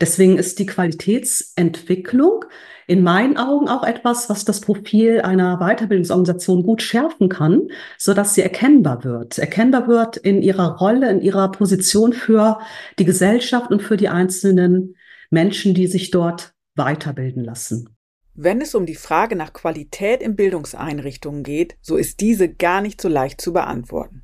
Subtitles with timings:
[0.00, 2.44] Deswegen ist die Qualitätsentwicklung
[2.86, 8.34] in meinen Augen auch etwas, was das Profil einer Weiterbildungsorganisation gut schärfen kann, so dass
[8.34, 9.38] sie erkennbar wird.
[9.38, 12.58] Erkennbar wird in ihrer Rolle, in ihrer Position für
[12.98, 14.94] die Gesellschaft und für die einzelnen
[15.30, 17.88] Menschen, die sich dort weiterbilden lassen.
[18.34, 23.00] Wenn es um die Frage nach Qualität in Bildungseinrichtungen geht, so ist diese gar nicht
[23.00, 24.22] so leicht zu beantworten.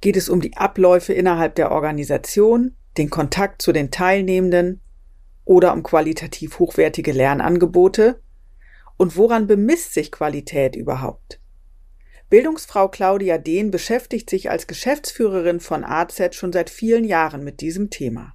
[0.00, 4.81] Geht es um die Abläufe innerhalb der Organisation, den Kontakt zu den Teilnehmenden,
[5.44, 8.22] oder um qualitativ hochwertige Lernangebote?
[8.96, 11.40] Und woran bemisst sich Qualität überhaupt?
[12.30, 17.90] Bildungsfrau Claudia Dehn beschäftigt sich als Geschäftsführerin von AZ schon seit vielen Jahren mit diesem
[17.90, 18.34] Thema.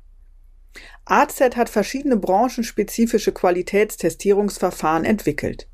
[1.05, 5.67] AZ hat verschiedene branchenspezifische Qualitätstestierungsverfahren entwickelt.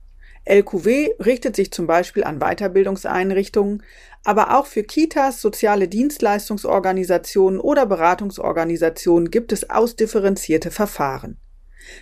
[0.46, 3.84] LQW richtet sich zum Beispiel an Weiterbildungseinrichtungen,
[4.24, 11.38] aber auch für Kitas, soziale Dienstleistungsorganisationen oder Beratungsorganisationen gibt es ausdifferenzierte Verfahren.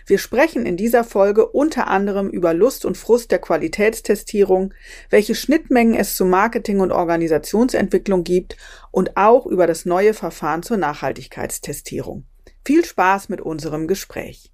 [0.05, 4.73] Wir sprechen in dieser Folge unter anderem über Lust und Frust der Qualitätstestierung,
[5.09, 8.57] welche Schnittmengen es zu Marketing und Organisationsentwicklung gibt
[8.91, 12.25] und auch über das neue Verfahren zur Nachhaltigkeitstestierung.
[12.63, 14.50] Viel Spaß mit unserem Gespräch.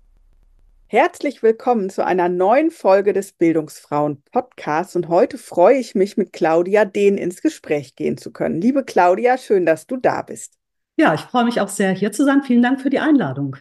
[0.89, 6.31] Herzlich willkommen zu einer neuen Folge des Bildungsfrauen Podcasts und heute freue ich mich mit
[6.31, 8.61] Claudia Dehn ins Gespräch gehen zu können.
[8.61, 10.53] Liebe Claudia, schön, dass du da bist.
[10.95, 12.41] Ja, ich freue mich auch sehr hier zu sein.
[12.41, 13.57] Vielen Dank für die Einladung.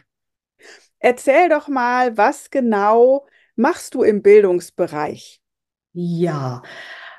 [0.99, 3.27] Erzähl doch mal, was genau
[3.57, 5.41] machst du im Bildungsbereich?
[5.91, 6.61] Ja,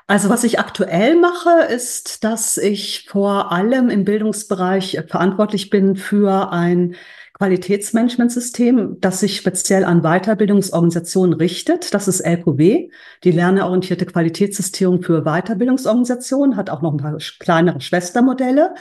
[0.07, 6.51] also was ich aktuell mache, ist, dass ich vor allem im Bildungsbereich verantwortlich bin für
[6.51, 6.95] ein
[7.39, 11.93] Qualitätsmanagementsystem, das sich speziell an Weiterbildungsorganisationen richtet.
[11.93, 12.89] Das ist LQW,
[13.23, 18.75] die lernorientierte Qualitätssystierung für Weiterbildungsorganisationen, hat auch noch ein paar kleinere Schwestermodelle.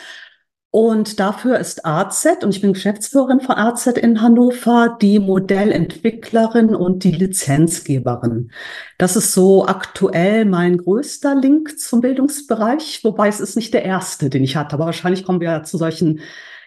[0.71, 7.05] Und dafür ist AZ, und ich bin Geschäftsführerin von AZ in Hannover, die Modellentwicklerin und
[7.05, 8.51] die Lizenzgeberin.
[8.99, 14.29] Das ist so aktuell mein größter Link zum Bildungsbereich, wobei es ist nicht der erste,
[14.29, 14.75] den ich hatte.
[14.75, 16.21] Aber wahrscheinlich kommen wir zu solchen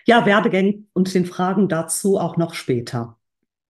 [0.06, 3.18] ja, Werdegängen und den Fragen dazu auch noch später.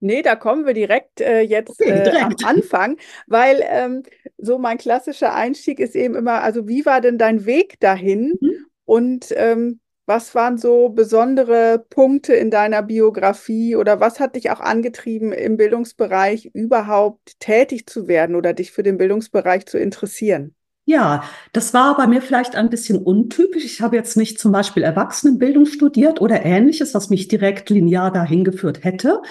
[0.04, 2.16] Nee, da kommen wir direkt äh, jetzt okay, direkt.
[2.16, 2.98] Äh, am Anfang,
[3.28, 4.04] weil ähm,
[4.38, 8.66] so mein klassischer Einstieg ist eben immer, also wie war denn dein Weg dahin mhm.
[8.86, 14.60] und ähm, was waren so besondere Punkte in deiner Biografie oder was hat dich auch
[14.60, 20.56] angetrieben, im Bildungsbereich überhaupt tätig zu werden oder dich für den Bildungsbereich zu interessieren?
[20.86, 23.64] Ja, das war bei mir vielleicht ein bisschen untypisch.
[23.66, 28.44] Ich habe jetzt nicht zum Beispiel Erwachsenenbildung studiert oder ähnliches, was mich direkt linear dahin
[28.44, 29.22] geführt hätte,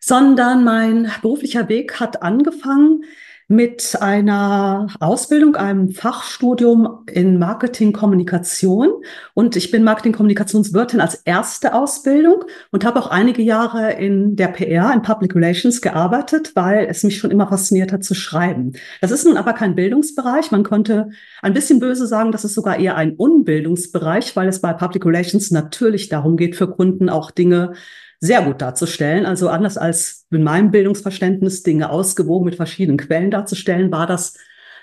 [0.00, 3.04] sondern mein beruflicher Weg hat angefangen
[3.48, 8.88] mit einer Ausbildung, einem Fachstudium in Marketingkommunikation.
[9.34, 14.92] Und ich bin Marketingkommunikationswirtin als erste Ausbildung und habe auch einige Jahre in der PR,
[14.92, 18.72] in Public Relations gearbeitet, weil es mich schon immer fasziniert hat zu schreiben.
[19.00, 20.50] Das ist nun aber kein Bildungsbereich.
[20.50, 21.10] Man könnte
[21.40, 25.52] ein bisschen böse sagen, das ist sogar eher ein Unbildungsbereich, weil es bei Public Relations
[25.52, 27.74] natürlich darum geht, für Kunden auch Dinge
[28.20, 29.26] sehr gut darzustellen.
[29.26, 34.34] Also anders als in meinem Bildungsverständnis Dinge ausgewogen mit verschiedenen Quellen darzustellen, war das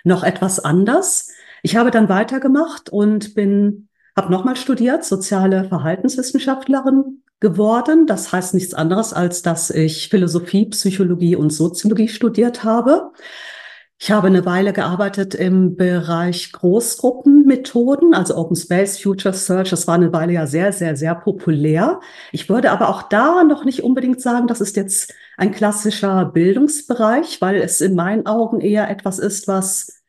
[0.03, 1.29] noch etwas anders.
[1.61, 8.05] Ich habe dann weitergemacht und bin, habe nochmal studiert, soziale Verhaltenswissenschaftlerin geworden.
[8.07, 13.11] Das heißt nichts anderes, als dass ich Philosophie, Psychologie und Soziologie studiert habe.
[14.03, 19.69] Ich habe eine Weile gearbeitet im Bereich Großgruppenmethoden, also Open Space, Future Search.
[19.69, 22.01] Das war eine Weile ja sehr, sehr, sehr populär.
[22.33, 27.39] Ich würde aber auch da noch nicht unbedingt sagen, das ist jetzt ein klassischer Bildungsbereich,
[27.39, 30.01] weil es in meinen Augen eher etwas ist, was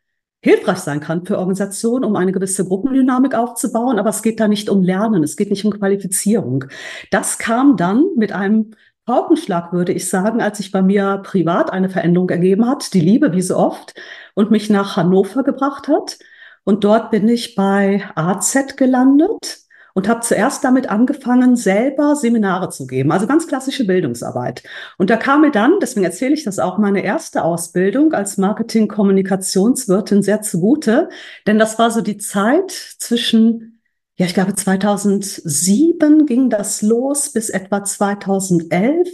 [0.42, 4.00] hilfreich sein kann für Organisationen, um eine gewisse Gruppendynamik aufzubauen.
[4.00, 6.64] Aber es geht da nicht um Lernen, es geht nicht um Qualifizierung.
[7.12, 8.72] Das kam dann mit einem
[9.06, 13.32] Paukenschlag, würde ich sagen, als sich bei mir privat eine Veränderung ergeben hat, die Liebe
[13.32, 13.94] wie so oft,
[14.34, 16.18] und mich nach Hannover gebracht hat.
[16.64, 19.64] Und dort bin ich bei AZ gelandet
[19.94, 24.62] und habe zuerst damit angefangen, selber Seminare zu geben, also ganz klassische Bildungsarbeit.
[24.98, 30.22] Und da kam mir dann, deswegen erzähle ich das auch, meine erste Ausbildung als Marketing-Kommunikationswirtin
[30.22, 31.08] sehr zugute,
[31.46, 33.73] denn das war so die Zeit zwischen,
[34.16, 39.08] ja, ich glaube 2007 ging das los bis etwa 2011,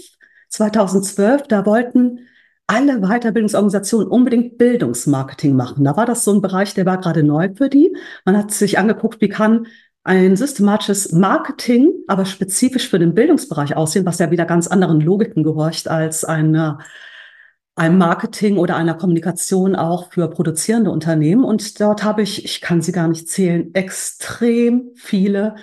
[0.49, 2.20] 2012, da wollten
[2.67, 5.85] alle Weiterbildungsorganisationen unbedingt Bildungsmarketing machen.
[5.85, 7.97] Da war das so ein Bereich, der war gerade neu für die.
[8.25, 9.67] Man hat sich angeguckt, wie kann
[10.05, 15.43] ein systematisches Marketing, aber spezifisch für den Bildungsbereich aussehen, was ja wieder ganz anderen Logiken
[15.43, 16.79] gehorcht als eine,
[17.81, 21.44] ein Marketing oder einer Kommunikation auch für produzierende Unternehmen.
[21.44, 25.56] Und dort habe ich, ich kann sie gar nicht zählen, extrem viele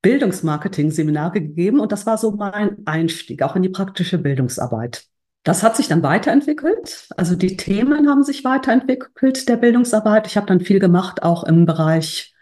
[0.00, 1.80] Bildungsmarketing-Seminare gegeben.
[1.80, 5.04] Und das war so mein Einstieg auch in die praktische Bildungsarbeit.
[5.42, 7.10] Das hat sich dann weiterentwickelt.
[7.18, 10.26] Also die Themen haben sich weiterentwickelt der Bildungsarbeit.
[10.26, 12.34] Ich habe dann viel gemacht, auch im Bereich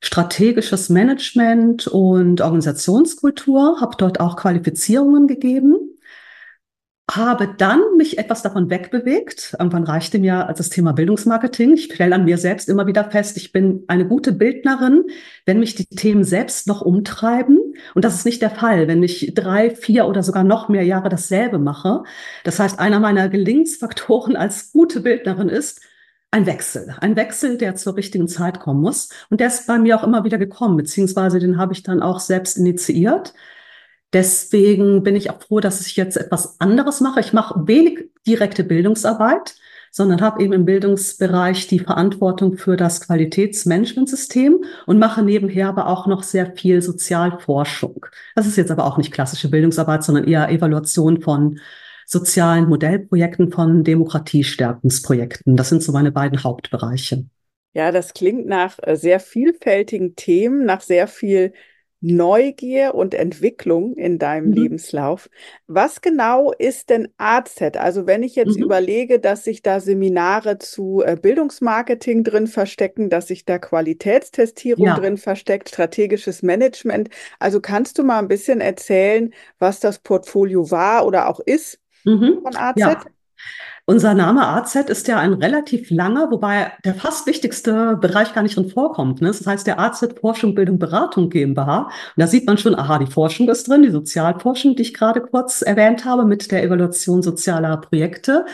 [0.00, 5.76] strategisches Management und Organisationskultur, habe dort auch Qualifizierungen gegeben,
[7.16, 9.56] habe dann mich etwas davon wegbewegt.
[9.58, 11.74] Irgendwann reichte mir das Thema Bildungsmarketing.
[11.74, 15.04] Ich stelle an mir selbst immer wieder fest, ich bin eine gute Bildnerin,
[15.46, 17.58] wenn mich die Themen selbst noch umtreiben.
[17.94, 21.08] Und das ist nicht der Fall, wenn ich drei, vier oder sogar noch mehr Jahre
[21.08, 22.02] dasselbe mache.
[22.44, 25.80] Das heißt, einer meiner Gelingensfaktoren als gute Bildnerin ist,
[26.30, 29.08] ein Wechsel, ein Wechsel, der zur richtigen Zeit kommen muss.
[29.30, 32.20] Und der ist bei mir auch immer wieder gekommen, beziehungsweise den habe ich dann auch
[32.20, 33.34] selbst initiiert.
[34.12, 37.20] Deswegen bin ich auch froh, dass ich jetzt etwas anderes mache.
[37.20, 39.54] Ich mache wenig direkte Bildungsarbeit,
[39.92, 46.06] sondern habe eben im Bildungsbereich die Verantwortung für das Qualitätsmanagementsystem und mache nebenher aber auch
[46.06, 48.06] noch sehr viel Sozialforschung.
[48.34, 51.60] Das ist jetzt aber auch nicht klassische Bildungsarbeit, sondern eher Evaluation von
[52.06, 55.56] sozialen Modellprojekten von Demokratiestärkungsprojekten.
[55.56, 57.26] Das sind so meine beiden Hauptbereiche.
[57.72, 61.52] Ja, das klingt nach äh, sehr vielfältigen Themen, nach sehr viel
[62.00, 64.54] Neugier und Entwicklung in deinem mhm.
[64.54, 65.28] Lebenslauf.
[65.66, 67.60] Was genau ist denn AZ?
[67.76, 68.64] Also wenn ich jetzt mhm.
[68.64, 74.94] überlege, dass sich da Seminare zu äh, Bildungsmarketing drin verstecken, dass sich da Qualitätstestierung ja.
[74.94, 77.10] drin versteckt, strategisches Management.
[77.38, 81.80] Also kannst du mal ein bisschen erzählen, was das Portfolio war oder auch ist?
[82.04, 82.40] mhm.
[82.42, 82.76] von AZ?
[82.76, 83.04] Ja.
[83.86, 88.56] Unser Name AZ ist ja ein relativ langer, wobei der fast wichtigste Bereich gar nicht
[88.56, 89.20] drin vorkommt.
[89.20, 89.28] Ne?
[89.28, 91.84] Das heißt der AZ Forschung, Bildung, Beratung GmbH.
[91.86, 95.20] Und da sieht man schon, aha, die Forschung ist drin, die Sozialforschung, die ich gerade
[95.20, 98.44] kurz erwähnt habe, mit der Evaluation sozialer Projekte.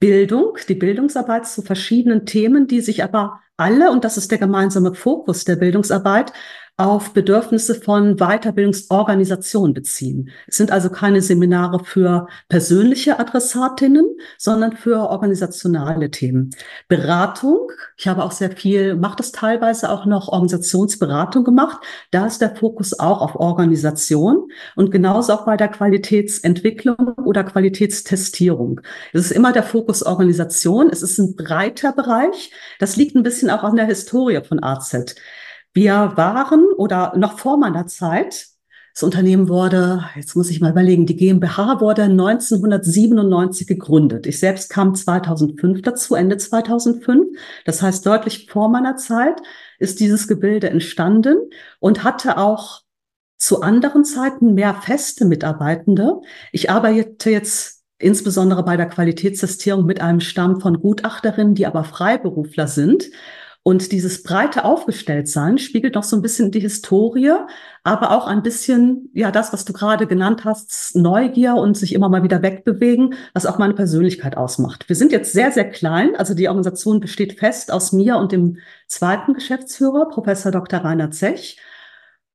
[0.00, 4.94] Bildung, die Bildungsarbeit zu verschiedenen Themen, die sich aber alle, und das ist der gemeinsame
[4.94, 6.32] Fokus der Bildungsarbeit,
[6.76, 10.30] auf Bedürfnisse von Weiterbildungsorganisationen beziehen.
[10.48, 14.04] Es sind also keine Seminare für persönliche Adressatinnen,
[14.38, 16.50] sondern für organisationale Themen.
[16.88, 21.80] Beratung, ich habe auch sehr viel, mache das teilweise auch noch Organisationsberatung gemacht.
[22.10, 28.80] Da ist der Fokus auch auf Organisation und genauso auch bei der Qualitätsentwicklung oder Qualitätstestierung.
[29.12, 30.90] Es ist immer der Fokus Organisation.
[30.90, 32.50] Es ist ein breiter Bereich.
[32.80, 35.14] Das liegt ein bisschen auch an der Historie von AZ.
[35.74, 38.46] Wir waren oder noch vor meiner Zeit,
[38.94, 44.24] das Unternehmen wurde, jetzt muss ich mal überlegen, die GmbH wurde 1997 gegründet.
[44.24, 47.36] Ich selbst kam 2005 dazu, Ende 2005.
[47.64, 49.42] Das heißt, deutlich vor meiner Zeit
[49.80, 51.38] ist dieses Gebilde entstanden
[51.80, 52.82] und hatte auch
[53.36, 56.20] zu anderen Zeiten mehr feste Mitarbeitende.
[56.52, 62.68] Ich arbeite jetzt insbesondere bei der Qualitätstestierung mit einem Stamm von Gutachterinnen, die aber Freiberufler
[62.68, 63.10] sind.
[63.66, 67.32] Und dieses breite Aufgestelltsein spiegelt noch so ein bisschen die Historie,
[67.82, 72.10] aber auch ein bisschen, ja, das, was du gerade genannt hast, Neugier und sich immer
[72.10, 74.86] mal wieder wegbewegen, was auch meine Persönlichkeit ausmacht.
[74.90, 76.14] Wir sind jetzt sehr, sehr klein.
[76.14, 80.80] Also die Organisation besteht fest aus mir und dem zweiten Geschäftsführer, Professor Dr.
[80.80, 81.56] Rainer Zech.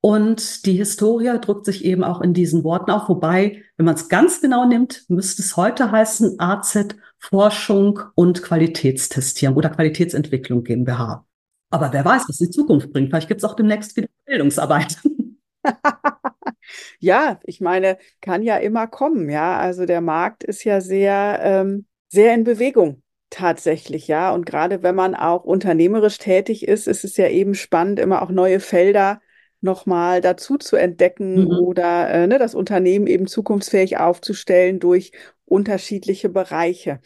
[0.01, 3.09] Und die Historie drückt sich eben auch in diesen Worten auf.
[3.09, 9.57] Wobei, wenn man es ganz genau nimmt, müsste es heute heißen AZ Forschung und Qualitätstestierung
[9.57, 11.25] oder Qualitätsentwicklung GmbH.
[11.69, 13.09] Aber wer weiß, was die Zukunft bringt.
[13.09, 14.97] Vielleicht gibt es auch demnächst wieder Bildungsarbeit.
[16.99, 19.57] ja, ich meine, kann ja immer kommen, ja.
[19.59, 24.33] Also der Markt ist ja sehr, ähm, sehr in Bewegung tatsächlich, ja.
[24.33, 28.29] Und gerade wenn man auch unternehmerisch tätig ist, ist es ja eben spannend, immer auch
[28.29, 29.21] neue Felder
[29.61, 31.51] nochmal dazu zu entdecken mhm.
[31.51, 35.11] oder äh, ne, das Unternehmen eben zukunftsfähig aufzustellen durch
[35.45, 36.99] unterschiedliche Bereiche.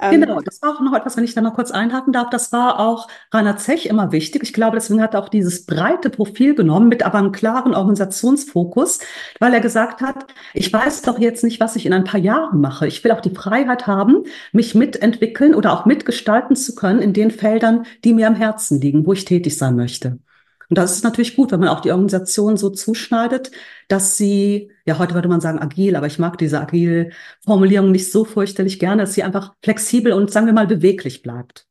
[0.00, 2.30] Ähm, genau, das war auch noch etwas, wenn ich da noch kurz einhaken darf.
[2.30, 4.44] Das war auch Rainer Zech immer wichtig.
[4.44, 9.00] Ich glaube, deswegen hat er auch dieses breite Profil genommen mit aber einem klaren Organisationsfokus,
[9.40, 12.60] weil er gesagt hat, ich weiß doch jetzt nicht, was ich in ein paar Jahren
[12.60, 12.86] mache.
[12.86, 14.22] Ich will auch die Freiheit haben,
[14.52, 19.04] mich mitentwickeln oder auch mitgestalten zu können in den Feldern, die mir am Herzen liegen,
[19.04, 20.20] wo ich tätig sein möchte.
[20.68, 23.50] Und das ist natürlich gut, wenn man auch die Organisation so zuschneidet,
[23.88, 28.12] dass sie, ja, heute würde man sagen agil, aber ich mag diese agil Formulierung nicht
[28.12, 31.66] so fürchterlich gerne, dass sie einfach flexibel und sagen wir mal beweglich bleibt.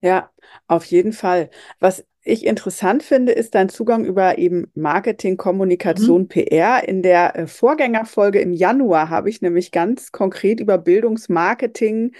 [0.00, 0.30] Ja,
[0.66, 1.50] auf jeden Fall.
[1.78, 6.28] Was ich interessant finde, ist dein Zugang über eben Marketing, Kommunikation, mhm.
[6.28, 6.88] PR.
[6.88, 12.12] In der äh, Vorgängerfolge im Januar habe ich nämlich ganz konkret über Bildungsmarketing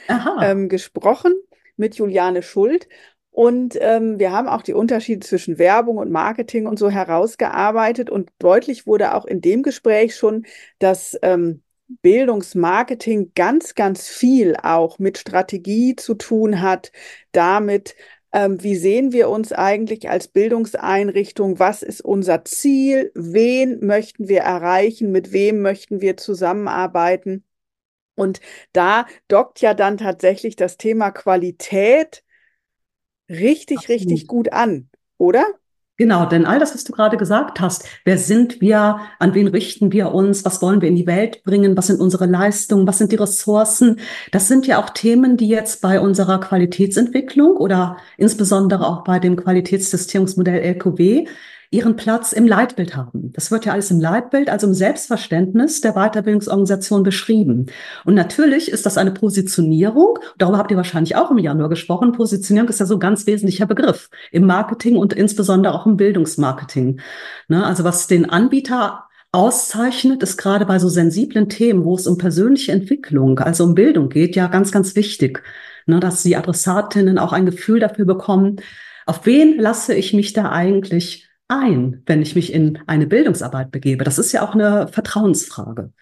[0.43, 1.35] ähm, gesprochen
[1.77, 2.89] mit Juliane Schuld.
[3.33, 8.11] Und ähm, wir haben auch die Unterschiede zwischen Werbung und Marketing und so herausgearbeitet.
[8.11, 10.45] Und deutlich wurde auch in dem Gespräch schon,
[10.79, 11.63] dass ähm,
[12.03, 16.93] Bildungsmarketing ganz, ganz viel auch mit Strategie zu tun hat,
[17.33, 17.97] damit,
[18.33, 24.41] ähm, wie sehen wir uns eigentlich als Bildungseinrichtung, was ist unser Ziel, wen möchten wir
[24.43, 27.45] erreichen, mit wem möchten wir zusammenarbeiten.
[28.15, 28.41] Und
[28.75, 32.23] da dockt ja dann tatsächlich das Thema Qualität
[33.33, 35.45] richtig, richtig gut an, oder?
[35.99, 39.93] Genau, denn all das, was du gerade gesagt hast, wer sind wir, an wen richten
[39.93, 43.13] wir uns, was wollen wir in die Welt bringen, was sind unsere Leistungen, was sind
[43.13, 44.01] die Ressourcen,
[44.33, 49.37] das sind ja auch Themen, die jetzt bei unserer Qualitätsentwicklung oder insbesondere auch bei dem
[49.37, 51.27] Qualitätssystemsmodell LQW
[51.73, 53.33] ihren Platz im Leitbild haben.
[53.33, 57.67] Das wird ja alles im Leitbild, also im Selbstverständnis der Weiterbildungsorganisation beschrieben.
[58.05, 60.19] Und natürlich ist das eine Positionierung.
[60.37, 62.13] Darüber habt ihr wahrscheinlich auch im Januar gesprochen.
[62.13, 67.01] Positionierung ist ja so ein ganz wesentlicher Begriff im Marketing und insbesondere auch im Bildungsmarketing.
[67.49, 67.65] Ne?
[67.65, 72.73] Also was den Anbieter auszeichnet, ist gerade bei so sensiblen Themen, wo es um persönliche
[72.73, 75.43] Entwicklung, also um Bildung geht, ja ganz, ganz wichtig,
[75.87, 78.57] ne, dass die Adressatinnen auch ein Gefühl dafür bekommen,
[79.07, 84.05] auf wen lasse ich mich da eigentlich ein, wenn ich mich in eine Bildungsarbeit begebe?
[84.05, 85.93] Das ist ja auch eine Vertrauensfrage.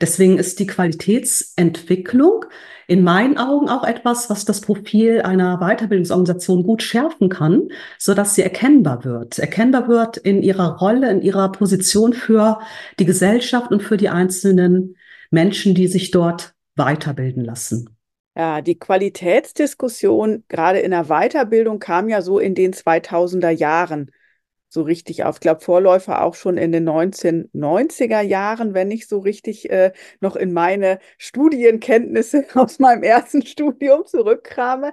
[0.00, 2.46] Deswegen ist die Qualitätsentwicklung
[2.86, 8.34] in meinen Augen auch etwas, was das Profil einer Weiterbildungsorganisation gut schärfen kann, so dass
[8.34, 9.38] sie erkennbar wird.
[9.38, 12.60] Erkennbar wird in ihrer Rolle, in ihrer Position für
[12.98, 14.96] die Gesellschaft und für die einzelnen
[15.30, 17.96] Menschen, die sich dort weiterbilden lassen.
[18.34, 24.10] Ja, die Qualitätsdiskussion gerade in der Weiterbildung kam ja so in den 2000er Jahren
[24.70, 25.36] so richtig auf.
[25.36, 30.36] Ich glaube, Vorläufer auch schon in den 1990er Jahren, wenn ich so richtig äh, noch
[30.36, 34.92] in meine Studienkenntnisse aus meinem ersten Studium zurückkrame.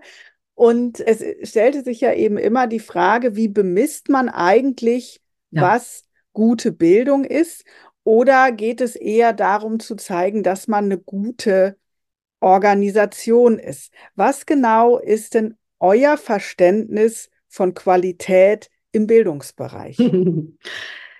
[0.56, 5.62] Und es stellte sich ja eben immer die Frage, wie bemisst man eigentlich, ja.
[5.62, 7.64] was gute Bildung ist?
[8.04, 11.78] Oder geht es eher darum zu zeigen, dass man eine gute
[12.40, 13.94] Organisation ist?
[14.16, 19.98] Was genau ist denn euer Verständnis von Qualität im Bildungsbereich?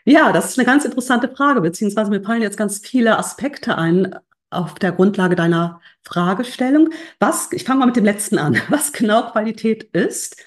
[0.10, 4.16] Ja, das ist eine ganz interessante Frage, beziehungsweise mir fallen jetzt ganz viele Aspekte ein
[4.50, 6.92] auf der Grundlage deiner Fragestellung.
[7.20, 8.58] Was, ich fange mal mit dem letzten an.
[8.70, 10.38] Was genau Qualität ist,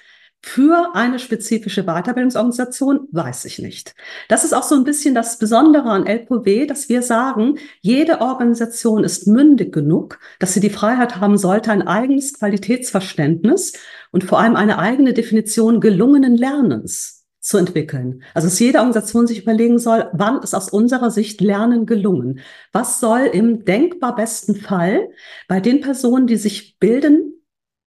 [0.43, 3.95] für eine spezifische Weiterbildungsorganisation weiß ich nicht.
[4.29, 9.05] Das ist auch so ein bisschen das Besondere an LPW, dass wir sagen, jede Organisation
[9.05, 13.75] ist mündig genug, dass sie die Freiheit haben sollte, ein eigenes Qualitätsverständnis
[14.11, 18.23] und vor allem eine eigene Definition gelungenen Lernens zu entwickeln.
[18.35, 22.41] Also dass jede Organisation sich überlegen soll, wann ist aus unserer Sicht Lernen gelungen?
[22.73, 25.09] Was soll im denkbar besten Fall
[25.49, 27.40] bei den Personen, die sich bilden,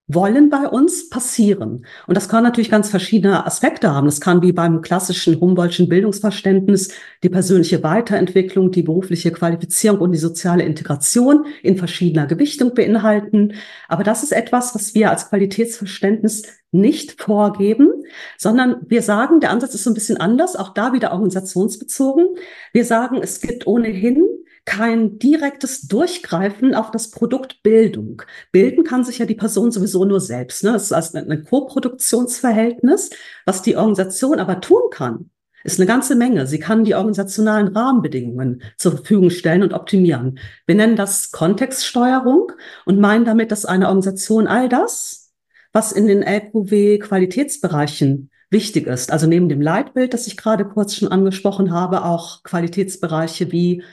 [0.07, 1.86] wollen bei uns passieren.
[2.07, 4.05] Und das kann natürlich ganz verschiedene Aspekte haben.
[4.05, 6.91] Das kann wie beim klassischen Humboldtschen Bildungsverständnis
[7.24, 13.53] die persönliche Weiterentwicklung, die berufliche Qualifizierung und die soziale Integration in verschiedener Gewichtung beinhalten.
[13.88, 17.89] Aber das ist etwas, was wir als Qualitätsverständnis nicht vorgeben,
[18.38, 22.36] sondern wir sagen, der Ansatz ist so ein bisschen anders, auch da wieder organisationsbezogen.
[22.74, 24.25] Wir sagen, es gibt ohnehin
[24.65, 28.22] kein direktes Durchgreifen auf das Produkt Bildung.
[28.51, 30.63] Bilden kann sich ja die Person sowieso nur selbst.
[30.63, 30.72] Ne?
[30.72, 33.10] Das ist also ein Co-Produktionsverhältnis.
[33.46, 35.29] Was die Organisation aber tun kann,
[35.63, 36.48] ist eine ganze Menge.
[36.48, 40.39] Sie kann die organisationalen Rahmenbedingungen zur Verfügung stellen und optimieren.
[40.65, 42.51] Wir nennen das Kontextsteuerung
[42.86, 45.34] und meinen damit, dass eine Organisation all das,
[45.72, 51.10] was in den LQW-Qualitätsbereichen wichtig ist, also neben dem Leitbild, das ich gerade kurz schon
[51.10, 53.84] angesprochen habe, auch Qualitätsbereiche wie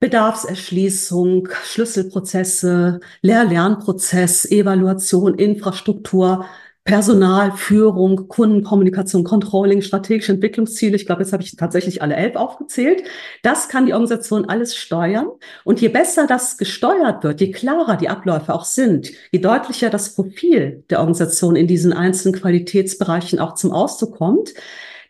[0.00, 6.44] Bedarfserschließung, Schlüsselprozesse, Lehr-Lernprozess, Evaluation, Infrastruktur,
[6.88, 10.96] Personal, Führung, Kundenkommunikation, Controlling, strategische Entwicklungsziele.
[10.96, 13.02] Ich glaube, jetzt habe ich tatsächlich alle elf aufgezählt.
[13.42, 15.28] Das kann die Organisation alles steuern.
[15.64, 20.14] Und je besser das gesteuert wird, je klarer die Abläufe auch sind, je deutlicher das
[20.14, 24.54] Profil der Organisation in diesen einzelnen Qualitätsbereichen auch zum Ausdruck kommt,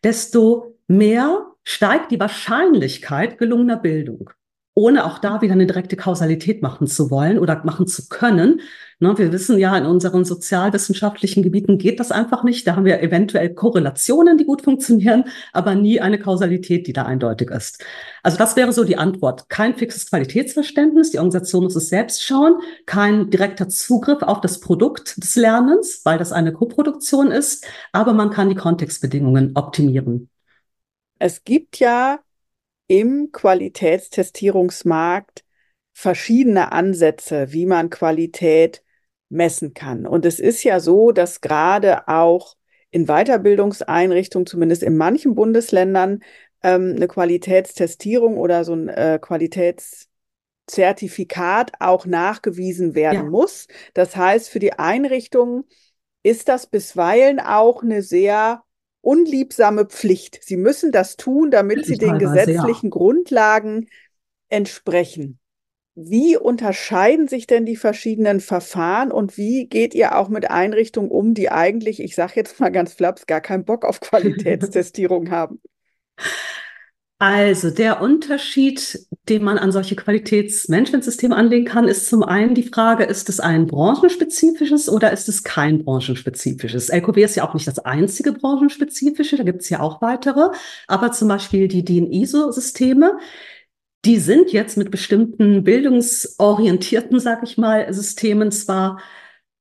[0.02, 4.30] desto mehr steigt die Wahrscheinlichkeit gelungener Bildung
[4.78, 8.60] ohne auch da wieder eine direkte Kausalität machen zu wollen oder machen zu können.
[9.00, 12.64] Ne, wir wissen ja, in unseren sozialwissenschaftlichen Gebieten geht das einfach nicht.
[12.64, 17.50] Da haben wir eventuell Korrelationen, die gut funktionieren, aber nie eine Kausalität, die da eindeutig
[17.50, 17.84] ist.
[18.22, 19.48] Also das wäre so die Antwort.
[19.48, 21.10] Kein fixes Qualitätsverständnis.
[21.10, 22.60] Die Organisation muss es selbst schauen.
[22.86, 27.66] Kein direkter Zugriff auf das Produkt des Lernens, weil das eine Koproduktion ist.
[27.90, 30.30] Aber man kann die Kontextbedingungen optimieren.
[31.18, 32.20] Es gibt ja
[32.88, 35.44] im Qualitätstestierungsmarkt
[35.92, 38.82] verschiedene Ansätze, wie man Qualität
[39.28, 40.06] messen kann.
[40.06, 42.56] Und es ist ja so, dass gerade auch
[42.90, 46.20] in Weiterbildungseinrichtungen, zumindest in manchen Bundesländern,
[46.62, 53.30] ähm, eine Qualitätstestierung oder so ein äh, Qualitätszertifikat auch nachgewiesen werden ja.
[53.30, 53.66] muss.
[53.94, 55.64] Das heißt, für die Einrichtungen
[56.22, 58.62] ist das bisweilen auch eine sehr
[59.08, 60.40] unliebsame Pflicht.
[60.42, 62.90] Sie müssen das tun, damit sie den gesetzlichen ja.
[62.90, 63.88] Grundlagen
[64.50, 65.38] entsprechen.
[65.94, 71.32] Wie unterscheiden sich denn die verschiedenen Verfahren und wie geht ihr auch mit Einrichtungen um,
[71.32, 75.62] die eigentlich, ich sage jetzt mal ganz flaps, gar keinen Bock auf Qualitätstestierung haben?
[77.18, 83.04] Also der Unterschied, den man an solche Qualitätsmanagementsysteme anlegen kann, ist zum einen die Frage,
[83.04, 86.88] ist es ein branchenspezifisches oder ist es kein branchenspezifisches?
[86.88, 90.50] LKW ist ja auch nicht das einzige branchenspezifische, da gibt es ja auch weitere,
[90.86, 93.18] aber zum Beispiel die DIN-ISO-Systeme,
[94.04, 99.00] die sind jetzt mit bestimmten bildungsorientierten, sag ich mal, Systemen zwar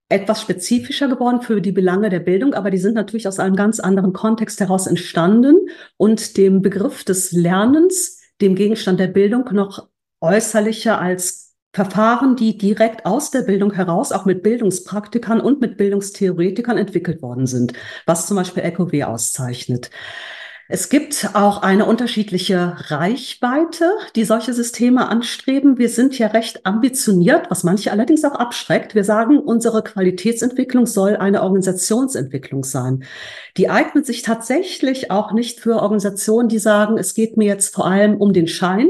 [0.10, 3.80] etwas spezifischer geworden für die Belange der Bildung, aber die sind natürlich aus einem ganz
[3.80, 9.88] anderen Kontext heraus entstanden und dem Begriff des Lernens, dem Gegenstand der Bildung noch
[10.22, 16.78] äußerlicher als Verfahren, die direkt aus der Bildung heraus auch mit Bildungspraktikern und mit Bildungstheoretikern
[16.78, 17.74] entwickelt worden sind,
[18.06, 19.92] was zum Beispiel ECOW auszeichnet.
[20.70, 25.78] Es gibt auch eine unterschiedliche Reichweite, die solche Systeme anstreben.
[25.78, 28.94] Wir sind ja recht ambitioniert, was manche allerdings auch abschreckt.
[28.94, 33.06] Wir sagen, unsere Qualitätsentwicklung soll eine Organisationsentwicklung sein.
[33.56, 37.86] Die eignet sich tatsächlich auch nicht für Organisationen, die sagen, es geht mir jetzt vor
[37.88, 38.90] allem um den Schein,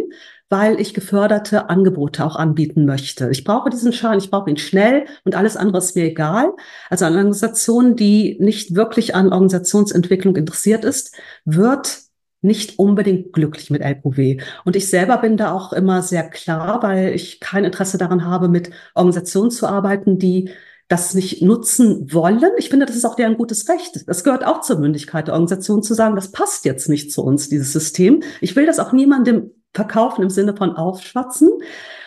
[0.49, 3.29] weil ich geförderte Angebote auch anbieten möchte.
[3.29, 6.53] Ich brauche diesen Schein, ich brauche ihn schnell und alles andere ist mir egal.
[6.89, 11.99] Also eine Organisation, die nicht wirklich an Organisationsentwicklung interessiert ist, wird
[12.41, 14.39] nicht unbedingt glücklich mit LQW.
[14.63, 18.47] Und ich selber bin da auch immer sehr klar, weil ich kein Interesse daran habe,
[18.47, 20.51] mit Organisationen zu arbeiten, die
[20.87, 22.51] das nicht nutzen wollen.
[22.57, 24.07] Ich finde, das ist auch deren gutes Recht.
[24.07, 27.49] Das gehört auch zur Mündigkeit der Organisation zu sagen, das passt jetzt nicht zu uns,
[27.49, 28.23] dieses System.
[28.39, 31.49] Ich will das auch niemandem verkaufen im Sinne von aufschwatzen.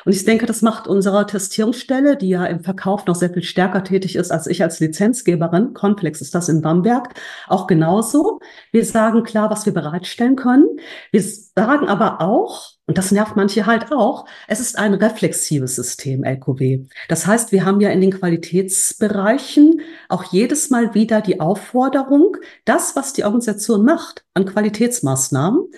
[0.05, 3.85] Und ich denke, das macht unsere Testierungsstelle, die ja im Verkauf noch sehr viel stärker
[3.85, 7.14] tätig ist als ich als Lizenzgeberin, Complex ist das in Bamberg,
[7.49, 8.40] auch genauso.
[8.73, 10.66] Wir sagen klar, was wir bereitstellen können.
[11.12, 16.25] Wir sagen aber auch, und das nervt manche halt auch, es ist ein reflexives System,
[16.25, 16.87] LQW.
[17.09, 22.96] Das heißt, wir haben ja in den Qualitätsbereichen auch jedes Mal wieder die Aufforderung, das,
[22.96, 25.68] was die Organisation macht an Qualitätsmaßnahmen,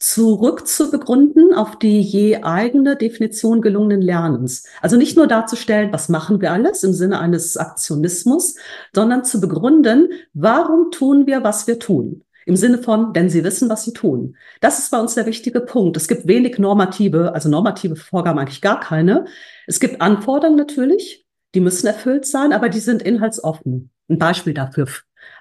[0.00, 4.64] zurück zu begründen auf die je eigene Definition gelungenen Lernens.
[4.80, 8.56] Also nicht nur darzustellen, was machen wir alles im Sinne eines Aktionismus,
[8.94, 12.24] sondern zu begründen, warum tun wir, was wir tun.
[12.46, 14.36] Im Sinne von, denn sie wissen, was sie tun.
[14.62, 15.98] Das ist bei uns der wichtige Punkt.
[15.98, 19.26] Es gibt wenig normative, also normative Vorgaben eigentlich gar keine.
[19.66, 23.90] Es gibt Anforderungen natürlich, die müssen erfüllt sein, aber die sind inhaltsoffen.
[24.08, 24.86] Ein Beispiel dafür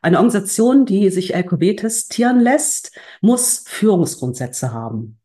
[0.02, 5.20] eine Organisation, die sich LKW testieren lässt, muss Führungsgrundsätze haben.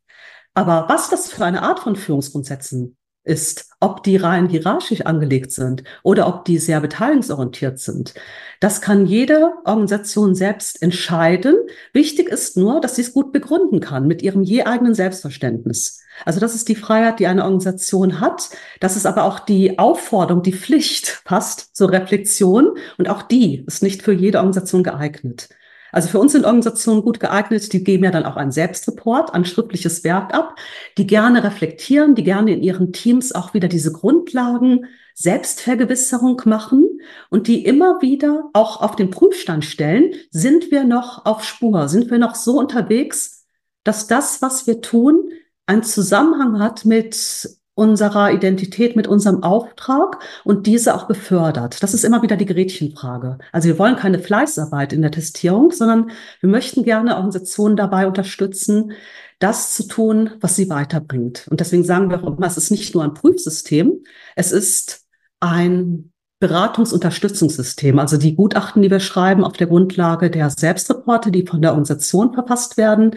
[0.55, 5.83] Aber was das für eine Art von Führungsgrundsätzen ist, ob die rein hierarchisch angelegt sind
[6.03, 8.15] oder ob die sehr beteiligungsorientiert sind.
[8.61, 11.57] Das kann jede Organisation selbst entscheiden.
[11.93, 16.03] Wichtig ist nur, dass sie es gut begründen kann mit ihrem je eigenen Selbstverständnis.
[16.25, 18.51] Also das ist die Freiheit, die eine Organisation hat.
[18.81, 23.83] Das ist aber auch die Aufforderung, die Pflicht passt zur Reflexion und auch die ist
[23.83, 25.49] nicht für jede Organisation geeignet.
[25.95, 29.45] Also für uns sind Organisationen gut geeignet, die geben ja dann auch einen Selbstreport, ein
[29.45, 30.57] schriftliches Werk ab,
[30.99, 36.99] die gerne reflektieren, die gerne in ihren Teams auch wieder diese Grundlagen Selbstvergewisserung machen
[37.31, 42.11] und die immer wieder auch auf den Prüfstand stellen, sind wir noch auf Spur, sind
[42.11, 43.47] wir noch so unterwegs,
[43.85, 45.29] dass das, was wir tun,
[45.67, 51.83] einen Zusammenhang hat mit unserer Identität, mit unserem Auftrag und diese auch befördert.
[51.83, 53.39] Das ist immer wieder die Gretchenfrage.
[53.53, 56.11] Also wir wollen keine Fleißarbeit in der Testierung, sondern
[56.41, 58.93] wir möchten gerne Organisationen dabei unterstützen,
[59.41, 61.49] das zu tun, was sie weiterbringt.
[61.51, 64.05] Und deswegen sagen wir auch immer, es ist nicht nur ein Prüfsystem,
[64.37, 65.05] es ist
[65.41, 67.99] ein Beratungsunterstützungssystem.
[67.99, 72.35] Also die Gutachten, die wir schreiben auf der Grundlage der Selbstreporte, die von der Organisation
[72.35, 73.17] verfasst werden,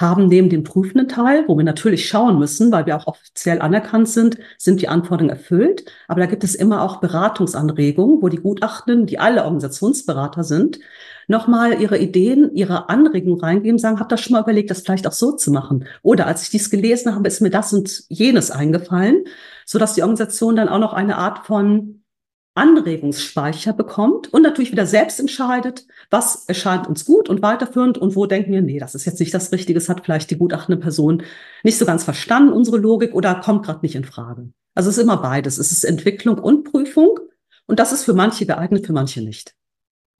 [0.00, 4.08] haben neben dem prüfenden Teil, wo wir natürlich schauen müssen, weil wir auch offiziell anerkannt
[4.08, 5.84] sind, sind die Anforderungen erfüllt.
[6.08, 10.78] Aber da gibt es immer auch Beratungsanregungen, wo die Gutachtenden, die alle Organisationsberater sind,
[11.28, 15.12] nochmal ihre Ideen, ihre Anregungen reingeben, sagen, habt ihr schon mal überlegt, das vielleicht auch
[15.12, 15.84] so zu machen?
[16.02, 19.24] Oder als ich dies gelesen habe, ist mir das und jenes eingefallen,
[19.64, 21.99] sodass die Organisation dann auch noch eine Art von
[22.54, 28.26] Anregungsspeicher bekommt und natürlich wieder selbst entscheidet, was erscheint uns gut und weiterführend und wo
[28.26, 31.22] denken wir, nee, das ist jetzt nicht das Richtige, es hat vielleicht die gutachtende Person
[31.62, 34.50] nicht so ganz verstanden, unsere Logik oder kommt gerade nicht in Frage.
[34.74, 35.58] Also es ist immer beides.
[35.58, 37.18] Es ist Entwicklung und Prüfung
[37.66, 39.54] und das ist für manche geeignet, für manche nicht.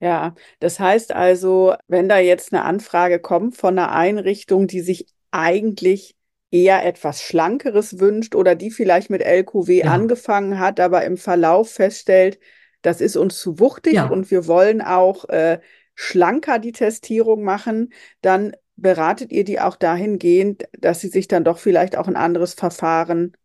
[0.00, 5.06] Ja, das heißt also, wenn da jetzt eine Anfrage kommt von einer Einrichtung, die sich
[5.30, 6.16] eigentlich
[6.50, 9.92] eher etwas Schlankeres wünscht oder die vielleicht mit LQW ja.
[9.92, 12.38] angefangen hat, aber im Verlauf feststellt,
[12.82, 14.08] das ist uns zu wuchtig ja.
[14.08, 15.60] und wir wollen auch äh,
[15.94, 21.58] schlanker die Testierung machen, dann beratet ihr die auch dahingehend, dass sie sich dann doch
[21.58, 23.36] vielleicht auch ein anderes Verfahren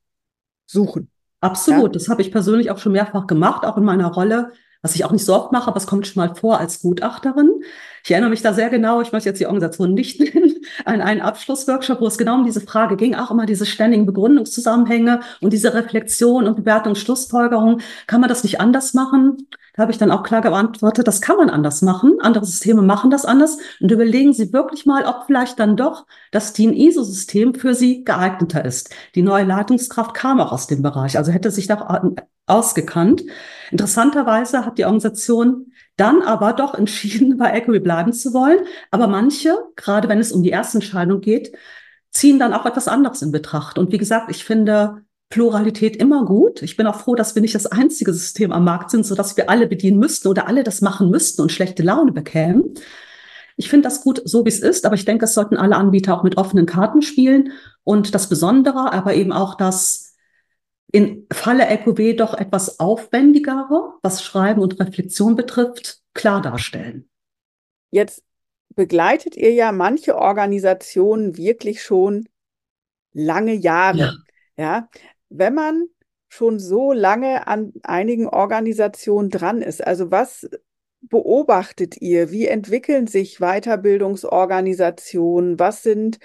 [0.65, 1.11] suchen.
[1.41, 1.99] Absolut, ja?
[1.99, 4.53] das habe ich persönlich auch schon mehrfach gemacht, auch in meiner Rolle
[4.85, 7.49] was ich auch nicht so oft mache, aber es kommt schon mal vor als Gutachterin.
[8.03, 11.21] Ich erinnere mich da sehr genau, ich möchte jetzt die Organisation nicht nennen, an einen
[11.21, 15.73] Abschlussworkshop, wo es genau um diese Frage ging, auch immer diese ständigen Begründungszusammenhänge und diese
[15.73, 17.81] Reflexion und Bewertung, Schlussfolgerung.
[18.05, 19.47] Kann man das nicht anders machen?
[19.73, 22.19] Da habe ich dann auch klar geantwortet, das kann man anders machen.
[22.21, 23.57] Andere Systeme machen das anders.
[23.81, 28.93] Und überlegen Sie wirklich mal, ob vielleicht dann doch das Team-ISO-System für Sie geeigneter ist.
[29.15, 32.03] Die neue Leitungskraft kam auch aus dem Bereich, also hätte sich da
[32.47, 33.23] ausgekannt.
[33.71, 38.59] Interessanterweise hat die Organisation dann aber doch entschieden, bei Equity bleiben zu wollen.
[38.91, 41.55] Aber manche, gerade wenn es um die Erstentscheidung geht,
[42.11, 43.77] ziehen dann auch etwas anderes in Betracht.
[43.77, 46.61] Und wie gesagt, ich finde Pluralität immer gut.
[46.61, 49.49] Ich bin auch froh, dass wir nicht das einzige System am Markt sind, sodass wir
[49.49, 52.75] alle bedienen müssten oder alle das machen müssten und schlechte Laune bekämen.
[53.57, 56.15] Ich finde das gut, so wie es ist, aber ich denke, es sollten alle Anbieter
[56.17, 57.51] auch mit offenen Karten spielen.
[57.83, 60.04] Und das Besondere, aber eben auch das
[60.95, 67.09] in Falle LQW doch etwas aufwendigere, was Schreiben und Reflexion betrifft, klar darstellen.
[67.91, 68.23] Jetzt
[68.75, 72.29] begleitet ihr ja manche Organisationen wirklich schon
[73.11, 73.97] lange Jahre.
[73.97, 74.13] Ja.
[74.55, 74.87] ja?
[75.27, 75.87] Wenn man
[76.29, 80.49] schon so lange an einigen Organisationen dran ist, also was
[81.01, 82.31] beobachtet ihr?
[82.31, 85.59] Wie entwickeln sich Weiterbildungsorganisationen?
[85.59, 86.19] Was sind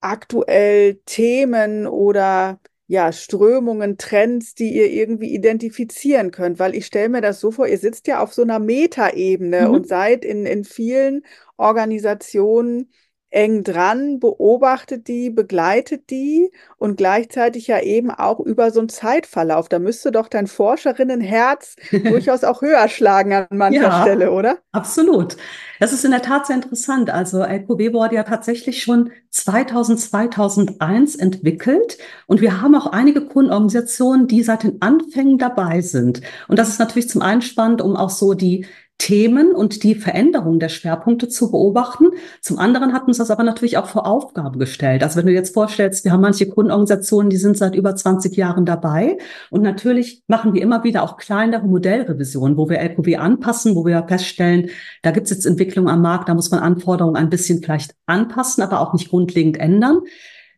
[0.00, 2.58] aktuell Themen oder
[2.94, 6.60] ja, Strömungen, Trends, die ihr irgendwie identifizieren könnt?
[6.60, 9.74] Weil ich stelle mir das so vor, ihr sitzt ja auf so einer Metaebene mhm.
[9.74, 11.24] und seid in, in vielen
[11.56, 12.92] Organisationen
[13.34, 19.68] eng dran, beobachtet die, begleitet die und gleichzeitig ja eben auch über so einen Zeitverlauf.
[19.68, 24.58] Da müsste doch dein Forscherinnenherz durchaus auch höher schlagen an mancher ja, Stelle, oder?
[24.72, 25.36] Absolut.
[25.80, 27.10] Das ist in der Tat sehr interessant.
[27.10, 34.28] Also LQB wurde ja tatsächlich schon 2000, 2001 entwickelt und wir haben auch einige Kundenorganisationen,
[34.28, 36.20] die seit den Anfängen dabei sind.
[36.46, 38.66] Und das ist natürlich zum einen spannend, um auch so die
[38.98, 42.10] Themen und die Veränderung der Schwerpunkte zu beobachten.
[42.40, 45.02] Zum anderen hat uns das aber natürlich auch vor Aufgabe gestellt.
[45.02, 48.64] Also wenn du jetzt vorstellst, wir haben manche Kundenorganisationen, die sind seit über 20 Jahren
[48.64, 49.18] dabei.
[49.50, 54.06] Und natürlich machen wir immer wieder auch kleinere Modellrevisionen, wo wir LQW anpassen, wo wir
[54.08, 54.70] feststellen,
[55.02, 58.62] da gibt es jetzt Entwicklungen am Markt, da muss man Anforderungen ein bisschen vielleicht anpassen,
[58.62, 60.02] aber auch nicht grundlegend ändern.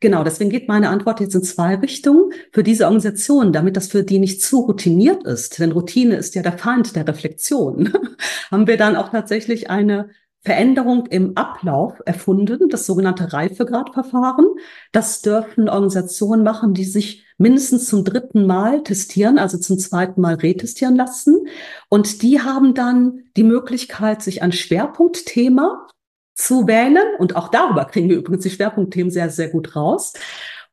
[0.01, 2.33] Genau, deswegen geht meine Antwort jetzt in zwei Richtungen.
[2.53, 6.43] Für diese Organisation, damit das für die nicht zu routiniert ist, denn Routine ist ja
[6.43, 7.93] der Feind der Reflexion,
[8.51, 10.11] haben wir dann auch tatsächlich eine
[10.47, 14.47] Veränderung im Ablauf erfunden, das sogenannte Reifegradverfahren.
[14.93, 20.35] Das dürfen Organisationen machen, die sich mindestens zum dritten Mal testieren, also zum zweiten Mal
[20.35, 21.49] retestieren lassen.
[21.89, 25.89] Und die haben dann die Möglichkeit, sich ein Schwerpunktthema
[26.37, 27.17] zu wählen.
[27.19, 30.13] Und auch darüber kriegen wir übrigens die Schwerpunktthemen sehr, sehr gut raus.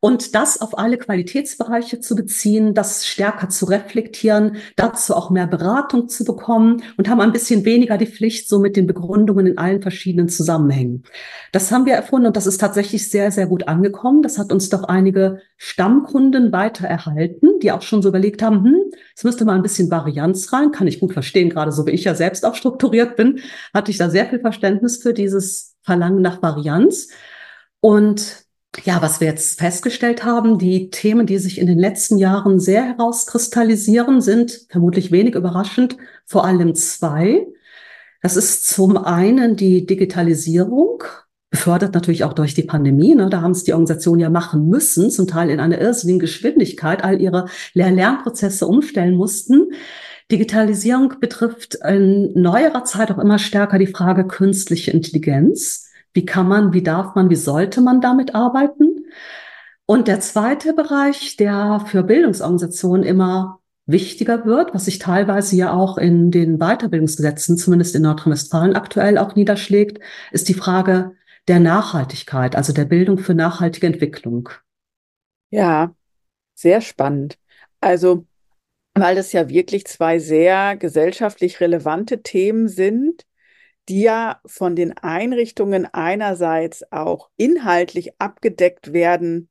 [0.04, 6.10] Und das auf alle Qualitätsbereiche zu beziehen, das stärker zu reflektieren, dazu auch mehr Beratung
[6.10, 9.82] zu bekommen und haben ein bisschen weniger die Pflicht, so mit den Begründungen in allen
[9.82, 11.04] verschiedenen Zusammenhängen.
[11.54, 14.24] Das haben wir erfunden und das ist tatsächlich sehr, sehr gut angekommen.
[14.24, 18.82] Das hat uns doch einige Stammkunden weiter erhalten, die auch schon so überlegt haben, hm,
[19.16, 22.04] es müsste mal ein bisschen Varianz rein, kann ich gut verstehen, gerade so wie ich
[22.04, 23.40] ja selbst auch strukturiert bin,
[23.74, 27.08] hatte ich da sehr viel Verständnis für dieses Verlangen nach Varianz.
[27.80, 28.43] Und
[28.84, 32.84] ja, was wir jetzt festgestellt haben, die Themen, die sich in den letzten Jahren sehr
[32.84, 37.46] herauskristallisieren, sind vermutlich wenig überraschend vor allem zwei.
[38.22, 41.04] Das ist zum einen die Digitalisierung,
[41.52, 43.14] befördert natürlich auch durch die Pandemie.
[43.14, 43.30] Ne?
[43.30, 47.22] Da haben es die Organisationen ja machen müssen, zum Teil in einer irrsinnigen Geschwindigkeit, all
[47.22, 49.72] ihre Lehr-Lernprozesse umstellen mussten.
[50.32, 55.92] Digitalisierung betrifft in neuerer Zeit auch immer stärker die Frage künstliche Intelligenz.
[56.14, 59.06] Wie kann man, wie darf man, wie sollte man damit arbeiten?
[59.86, 65.98] Und der zweite Bereich, der für Bildungsorganisationen immer wichtiger wird, was sich teilweise ja auch
[65.98, 70.00] in den Weiterbildungsgesetzen, zumindest in Nordrhein-Westfalen aktuell auch niederschlägt,
[70.32, 71.16] ist die Frage
[71.48, 74.50] der Nachhaltigkeit, also der Bildung für nachhaltige Entwicklung.
[75.50, 75.94] Ja,
[76.56, 77.38] sehr spannend.
[77.82, 78.26] Also,
[78.94, 83.26] weil das ja wirklich zwei sehr gesellschaftlich relevante Themen sind,
[83.90, 89.50] die ja von den Einrichtungen einerseits auch inhaltlich abgedeckt werden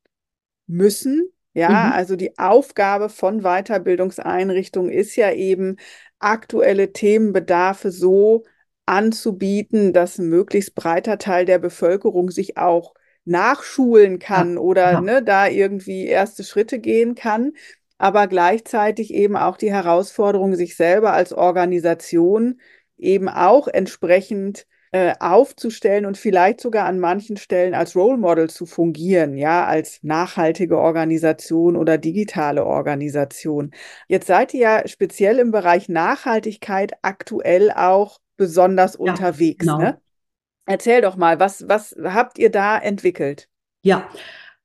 [0.66, 1.28] müssen.
[1.54, 1.92] Ja, mhm.
[1.92, 5.76] also die Aufgabe von Weiterbildungseinrichtungen ist ja eben,
[6.22, 8.44] aktuelle Themenbedarfe so
[8.86, 15.00] anzubieten, dass ein möglichst breiter Teil der Bevölkerung sich auch nachschulen kann ja, oder ja.
[15.00, 17.52] Ne, da irgendwie erste Schritte gehen kann,
[17.98, 22.60] aber gleichzeitig eben auch die Herausforderung, sich selber als Organisation
[22.98, 28.66] eben auch entsprechend äh, aufzustellen und vielleicht sogar an manchen Stellen als Role Model zu
[28.66, 33.70] fungieren, ja, als nachhaltige Organisation oder digitale Organisation.
[34.06, 39.64] Jetzt seid ihr ja speziell im Bereich Nachhaltigkeit aktuell auch besonders ja, unterwegs.
[39.64, 39.78] Genau.
[39.78, 39.98] Ne?
[40.66, 43.48] Erzähl doch mal, was, was habt ihr da entwickelt?
[43.82, 44.08] Ja,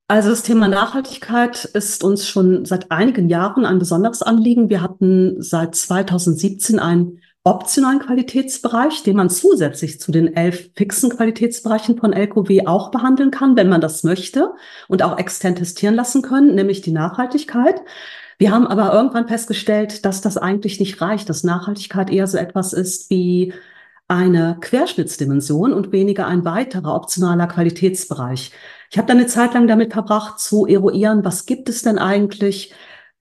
[0.10, 4.70] also das Thema Nachhaltigkeit ist uns schon seit einigen Jahren ein besonderes Anliegen.
[4.70, 11.98] Wir hatten seit 2017 ein optionalen Qualitätsbereich, den man zusätzlich zu den elf fixen Qualitätsbereichen
[11.98, 14.54] von LKW auch behandeln kann, wenn man das möchte
[14.90, 17.82] und auch extern testieren lassen können, nämlich die Nachhaltigkeit.
[18.38, 22.74] Wir haben aber irgendwann festgestellt, dass das eigentlich nicht reicht, dass Nachhaltigkeit eher so etwas
[22.74, 23.54] ist wie
[24.10, 28.52] eine Querschnittsdimension und weniger ein weiterer optionaler Qualitätsbereich.
[28.90, 32.74] Ich habe dann eine Zeit lang damit verbracht zu eruieren, was gibt es denn eigentlich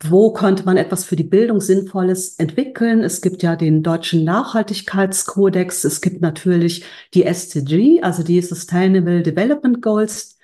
[0.05, 3.03] wo könnte man etwas für die Bildung Sinnvolles entwickeln?
[3.03, 5.85] Es gibt ja den deutschen Nachhaltigkeitskodex.
[5.85, 10.39] Es gibt natürlich die SDG, also die Sustainable Development Goals,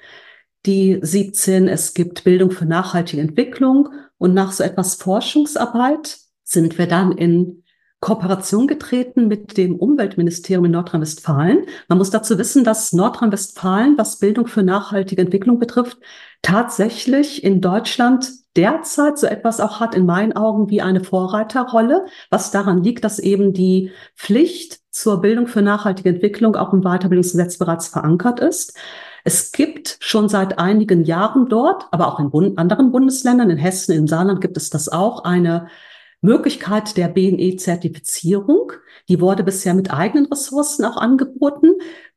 [0.65, 1.69] die 17.
[1.69, 3.91] Es gibt Bildung für nachhaltige Entwicklung.
[4.17, 7.62] Und nach so etwas Forschungsarbeit sind wir dann in
[8.01, 11.67] Kooperation getreten mit dem Umweltministerium in Nordrhein-Westfalen.
[11.88, 15.99] Man muss dazu wissen, dass Nordrhein-Westfalen, was Bildung für nachhaltige Entwicklung betrifft,
[16.41, 22.51] tatsächlich in Deutschland derzeit so etwas auch hat, in meinen Augen, wie eine Vorreiterrolle, was
[22.51, 27.88] daran liegt, dass eben die Pflicht zur Bildung für nachhaltige Entwicklung auch im Weiterbildungsgesetz bereits
[27.88, 28.77] verankert ist.
[29.25, 34.07] Es gibt schon seit einigen Jahren dort, aber auch in anderen Bundesländern, in Hessen, in
[34.07, 35.69] Saarland gibt es das auch, eine
[36.21, 38.73] Möglichkeit der BNE-Zertifizierung.
[39.09, 41.73] Die wurde bisher mit eigenen Ressourcen auch angeboten.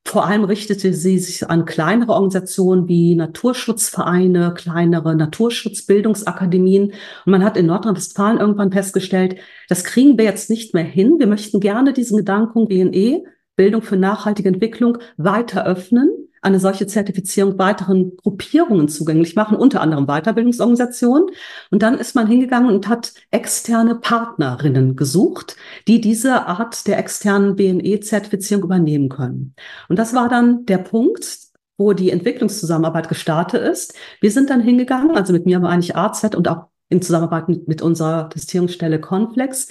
[0.07, 6.91] Vor allem richtete sie sich an kleinere Organisationen wie Naturschutzvereine, kleinere Naturschutzbildungsakademien.
[7.25, 9.37] Und man hat in Nordrhein-Westfalen irgendwann festgestellt,
[9.67, 11.15] das kriegen wir jetzt nicht mehr hin.
[11.17, 13.23] Wir möchten gerne diesen Gedanken BNE,
[13.55, 20.05] Bildung für nachhaltige Entwicklung, weiter öffnen eine solche Zertifizierung weiteren Gruppierungen zugänglich machen, unter anderem
[20.05, 21.29] Weiterbildungsorganisationen.
[21.71, 27.55] Und dann ist man hingegangen und hat externe Partnerinnen gesucht, die diese Art der externen
[27.55, 29.55] BNE-Zertifizierung übernehmen können.
[29.89, 31.39] Und das war dann der Punkt,
[31.77, 33.95] wo die Entwicklungszusammenarbeit gestartet ist.
[34.21, 37.81] Wir sind dann hingegangen, also mit mir meine ich AZ und auch in Zusammenarbeit mit
[37.81, 39.67] unserer Testierungsstelle Conflex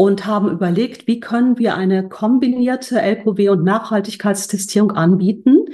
[0.00, 5.66] und haben überlegt, wie können wir eine kombinierte LKW- und Nachhaltigkeitstestierung anbieten,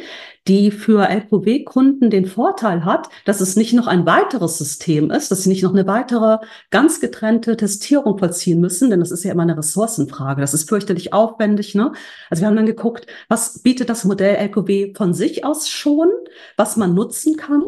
[0.48, 5.42] die für LKW-Kunden den Vorteil hat, dass es nicht noch ein weiteres System ist, dass
[5.42, 6.38] sie nicht noch eine weitere
[6.70, 10.40] ganz getrennte Testierung vollziehen müssen, denn das ist ja immer eine Ressourcenfrage.
[10.40, 11.74] Das ist fürchterlich aufwendig.
[11.74, 11.92] Ne?
[12.30, 16.08] Also wir haben dann geguckt, was bietet das Modell LKW von sich aus schon,
[16.56, 17.64] was man nutzen kann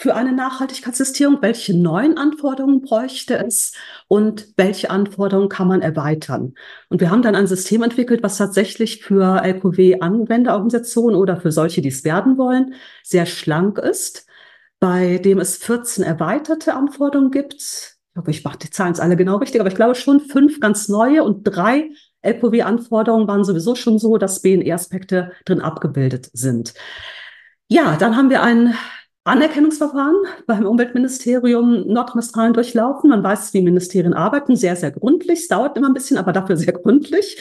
[0.00, 1.42] für eine Nachhaltigkeitssystierung?
[1.42, 3.74] Welche neuen Anforderungen bräuchte es
[4.08, 6.54] und welche Anforderungen kann man erweitern?
[6.88, 11.90] Und wir haben dann ein System entwickelt, was tatsächlich für LKW-Anwenderorganisationen oder für solche, die
[11.90, 14.26] es werden wollen, sehr schlank ist,
[14.78, 17.56] bei dem es 14 erweiterte Anforderungen gibt.
[17.60, 20.60] Ich hoffe, ich mache die Zahlen jetzt alle genau richtig, aber ich glaube schon fünf
[20.60, 21.90] ganz neue und drei
[22.22, 26.72] LKW-Anforderungen waren sowieso schon so, dass BNE-Aspekte drin abgebildet sind.
[27.68, 28.74] Ja, dann haben wir ein
[29.24, 33.10] Anerkennungsverfahren beim Umweltministerium Nordrhein-Westfalen durchlaufen.
[33.10, 35.40] Man weiß, wie Ministerien arbeiten, sehr, sehr gründlich.
[35.40, 37.40] Es dauert immer ein bisschen, aber dafür sehr gründlich.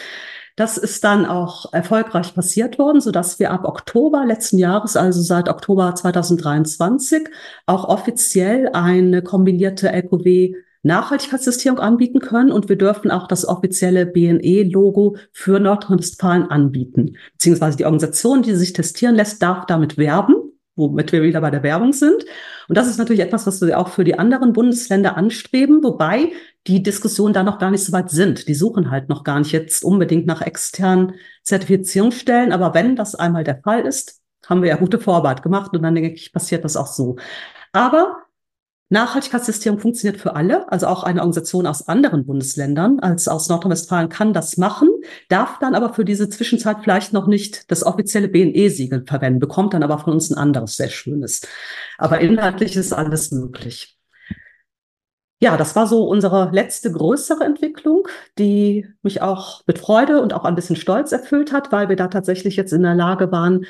[0.57, 5.47] Das ist dann auch erfolgreich passiert worden, sodass wir ab Oktober letzten Jahres, also seit
[5.47, 7.29] Oktober 2023,
[7.65, 15.17] auch offiziell eine kombinierte LKW Nachhaltigkeitstestierung anbieten können und wir dürfen auch das offizielle BNE-Logo
[15.31, 17.15] für Nordrhein-Westfalen anbieten.
[17.33, 20.35] Beziehungsweise die Organisation, die sich testieren lässt, darf damit werben,
[20.79, 22.25] womit wir wieder bei der Werbung sind.
[22.67, 26.31] Und das ist natürlich etwas, was wir auch für die anderen Bundesländer anstreben, wobei
[26.67, 28.47] die Diskussionen da noch gar nicht so weit sind.
[28.47, 31.13] Die suchen halt noch gar nicht jetzt unbedingt nach externen
[31.43, 32.51] Zertifizierungsstellen.
[32.51, 35.95] Aber wenn das einmal der Fall ist, haben wir ja gute Vorarbeit gemacht und dann
[35.95, 37.17] denke ich, passiert das auch so.
[37.71, 38.23] Aber
[38.91, 44.33] Nachhaltigkeitssystem funktioniert für alle, also auch eine Organisation aus anderen Bundesländern als aus Nordrhein-Westfalen kann
[44.33, 44.89] das machen,
[45.29, 49.83] darf dann aber für diese Zwischenzeit vielleicht noch nicht das offizielle BNE-Siegel verwenden, bekommt dann
[49.83, 51.41] aber von uns ein anderes sehr schönes.
[51.99, 53.95] Aber inhaltlich ist alles möglich.
[55.41, 60.43] Ja, das war so unsere letzte größere Entwicklung, die mich auch mit Freude und auch
[60.43, 63.65] ein bisschen Stolz erfüllt hat, weil wir da tatsächlich jetzt in der Lage waren,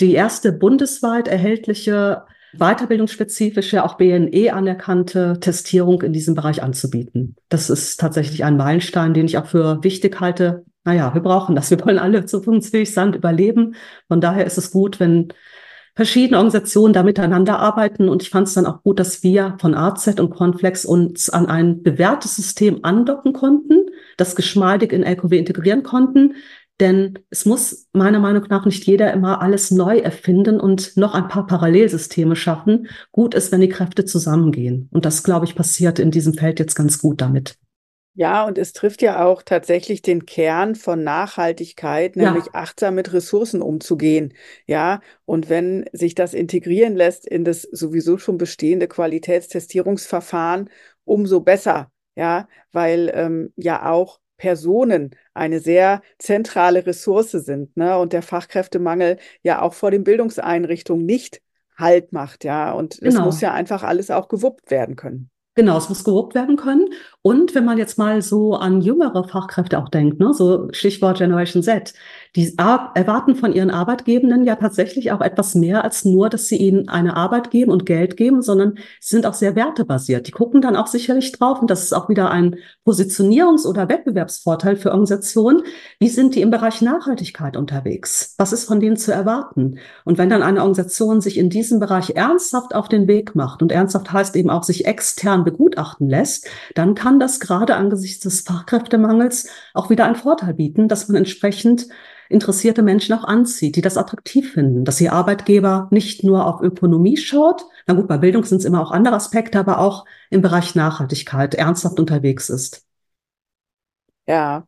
[0.00, 2.24] die erste bundesweit erhältliche
[2.58, 7.36] weiterbildungsspezifische, auch BNE anerkannte Testierung in diesem Bereich anzubieten.
[7.48, 10.64] Das ist tatsächlich ein Meilenstein, den ich auch für wichtig halte.
[10.84, 11.70] Naja, wir brauchen das.
[11.70, 13.74] Wir wollen alle zukunftsfähig sein, überleben.
[14.08, 15.28] Von daher ist es gut, wenn
[15.96, 18.08] verschiedene Organisationen da miteinander arbeiten.
[18.08, 21.46] Und ich fand es dann auch gut, dass wir von AZ und Conflex uns an
[21.46, 23.86] ein bewährtes System andocken konnten,
[24.16, 26.34] das geschmeidig in LKW integrieren konnten,
[26.80, 31.28] denn es muss meiner Meinung nach nicht jeder immer alles neu erfinden und noch ein
[31.28, 32.88] paar Parallelsysteme schaffen.
[33.12, 34.88] Gut ist, wenn die Kräfte zusammengehen.
[34.92, 37.56] Und das, glaube ich, passiert in diesem Feld jetzt ganz gut damit.
[38.16, 42.54] Ja, und es trifft ja auch tatsächlich den Kern von Nachhaltigkeit, nämlich ja.
[42.54, 44.34] achtsam mit Ressourcen umzugehen.
[44.66, 50.70] Ja, und wenn sich das integrieren lässt in das sowieso schon bestehende Qualitätstestierungsverfahren,
[51.04, 51.90] umso besser.
[52.16, 57.96] Ja, weil ähm, ja auch Personen eine sehr zentrale Ressource sind, ne?
[57.96, 61.40] Und der Fachkräftemangel ja auch vor den Bildungseinrichtungen nicht
[61.76, 62.72] Halt macht, ja.
[62.72, 63.24] Und es genau.
[63.24, 65.30] muss ja einfach alles auch gewuppt werden können.
[65.56, 66.88] Genau, es muss gewuppt werden können.
[67.22, 71.62] Und wenn man jetzt mal so an jüngere Fachkräfte auch denkt, ne, so Stichwort Generation
[71.62, 71.94] Z,
[72.36, 76.88] die erwarten von ihren Arbeitgebenden ja tatsächlich auch etwas mehr als nur, dass sie ihnen
[76.88, 80.26] eine Arbeit geben und Geld geben, sondern sie sind auch sehr wertebasiert.
[80.26, 84.74] Die gucken dann auch sicherlich drauf und das ist auch wieder ein Positionierungs- oder Wettbewerbsvorteil
[84.74, 85.62] für Organisationen.
[86.00, 88.34] Wie sind die im Bereich Nachhaltigkeit unterwegs?
[88.36, 89.78] Was ist von denen zu erwarten?
[90.04, 93.70] Und wenn dann eine Organisation sich in diesem Bereich ernsthaft auf den Weg macht und
[93.70, 99.48] ernsthaft heißt eben auch sich extern begutachten lässt, dann kann das gerade angesichts des Fachkräftemangels
[99.72, 101.86] auch wieder einen Vorteil bieten, dass man entsprechend
[102.34, 107.16] interessierte Menschen auch anzieht, die das attraktiv finden, dass ihr Arbeitgeber nicht nur auf Ökonomie
[107.16, 110.74] schaut, na gut, bei Bildung sind es immer auch andere Aspekte, aber auch im Bereich
[110.74, 112.84] Nachhaltigkeit ernsthaft unterwegs ist.
[114.26, 114.66] Ja,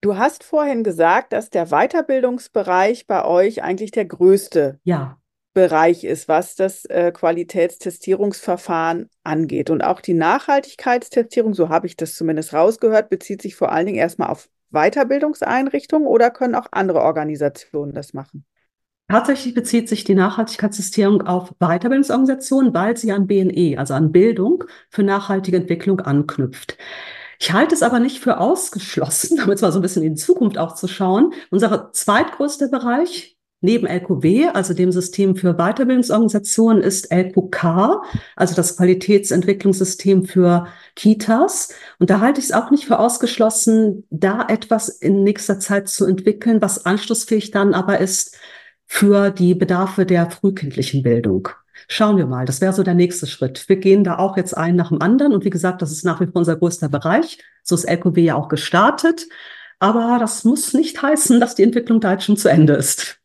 [0.00, 5.18] du hast vorhin gesagt, dass der Weiterbildungsbereich bei euch eigentlich der größte ja.
[5.52, 9.70] Bereich ist, was das äh, Qualitätstestierungsverfahren angeht.
[9.70, 13.98] Und auch die Nachhaltigkeitstestierung, so habe ich das zumindest rausgehört, bezieht sich vor allen Dingen
[13.98, 18.44] erstmal auf Weiterbildungseinrichtungen oder können auch andere Organisationen das machen?
[19.08, 25.02] Tatsächlich bezieht sich die Nachhaltigkeitstestierung auf Weiterbildungsorganisationen, weil sie an BNE, also an Bildung für
[25.02, 26.78] nachhaltige Entwicklung anknüpft.
[27.40, 30.58] Ich halte es aber nicht für ausgeschlossen, damit zwar so ein bisschen in die Zukunft
[30.58, 31.32] auch zu schauen.
[31.50, 38.02] Unser zweitgrößter Bereich Neben LQW, also dem System für Weiterbildungsorganisationen, ist LQK,
[38.34, 41.74] also das Qualitätsentwicklungssystem für Kitas.
[41.98, 46.06] Und da halte ich es auch nicht für ausgeschlossen, da etwas in nächster Zeit zu
[46.06, 48.38] entwickeln, was anschlussfähig dann aber ist
[48.86, 51.48] für die Bedarfe der frühkindlichen Bildung.
[51.86, 53.68] Schauen wir mal, das wäre so der nächste Schritt.
[53.68, 55.32] Wir gehen da auch jetzt ein nach dem anderen.
[55.32, 57.38] Und wie gesagt, das ist nach wie vor unser größter Bereich.
[57.62, 59.28] So ist LQW ja auch gestartet.
[59.78, 63.19] Aber das muss nicht heißen, dass die Entwicklung da jetzt schon zu Ende ist.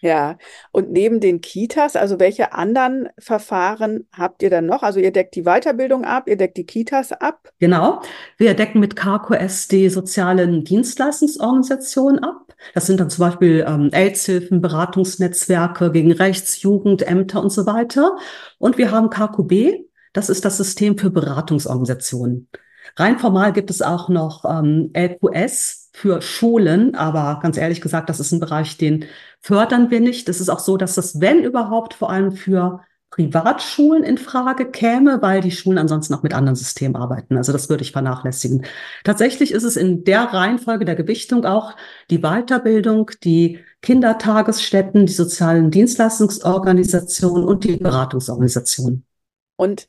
[0.00, 0.36] Ja,
[0.72, 4.82] und neben den Kitas, also welche anderen Verfahren habt ihr dann noch?
[4.82, 7.48] Also ihr deckt die Weiterbildung ab, ihr deckt die Kitas ab?
[7.58, 8.02] Genau,
[8.36, 12.54] wir decken mit KQS die sozialen Dienstleistungsorganisationen ab.
[12.74, 18.16] Das sind dann zum Beispiel ähm, AIDS-Hilfen, Beratungsnetzwerke gegen Rechts, Jugend, Ämter und so weiter.
[18.58, 22.48] Und wir haben KQB, das ist das System für Beratungsorganisationen.
[22.96, 28.20] Rein formal gibt es auch noch ähm, LQS für Schulen, aber ganz ehrlich gesagt, das
[28.20, 29.06] ist ein Bereich, den
[29.46, 30.28] fördern wir nicht.
[30.28, 32.80] Es ist auch so, dass das, wenn überhaupt, vor allem für
[33.10, 37.36] Privatschulen in Frage käme, weil die Schulen ansonsten auch mit anderen Systemen arbeiten.
[37.36, 38.66] Also das würde ich vernachlässigen.
[39.04, 41.76] Tatsächlich ist es in der Reihenfolge der Gewichtung auch
[42.10, 49.06] die Weiterbildung, die Kindertagesstätten, die sozialen Dienstleistungsorganisationen und die Beratungsorganisationen.
[49.54, 49.88] Und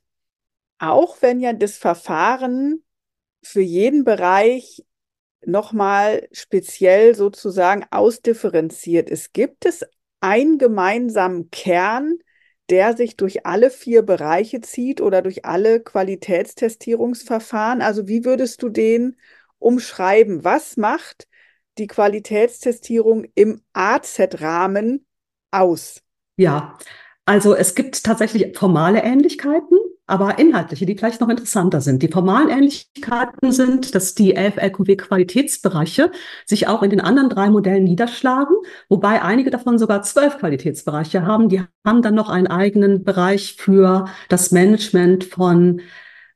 [0.77, 2.84] auch wenn ja das Verfahren
[3.41, 4.86] für jeden Bereich
[5.45, 9.33] nochmal speziell sozusagen ausdifferenziert ist.
[9.33, 9.85] Gibt es
[10.19, 12.17] einen gemeinsamen Kern,
[12.69, 17.81] der sich durch alle vier Bereiche zieht oder durch alle Qualitätstestierungsverfahren?
[17.81, 19.15] Also wie würdest du den
[19.59, 20.43] umschreiben?
[20.43, 21.27] Was macht
[21.77, 25.05] die Qualitätstestierung im AZ-Rahmen
[25.51, 26.01] aus?
[26.35, 26.77] Ja,
[27.25, 29.77] also es gibt tatsächlich formale Ähnlichkeiten,
[30.07, 32.01] aber inhaltliche, die vielleicht noch interessanter sind.
[32.01, 36.11] Die formalen Ähnlichkeiten sind, dass die elf LQW-Qualitätsbereiche
[36.45, 38.55] sich auch in den anderen drei Modellen niederschlagen,
[38.89, 41.49] wobei einige davon sogar zwölf Qualitätsbereiche haben.
[41.49, 45.81] Die haben dann noch einen eigenen Bereich für das Management von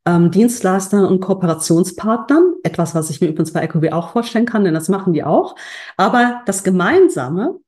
[0.06, 2.56] ähm, Dienstleistern und Kooperationspartnern.
[2.64, 5.56] Etwas, was ich mir übrigens bei LQW auch vorstellen kann, denn das machen die auch.
[5.96, 7.60] Aber das Gemeinsame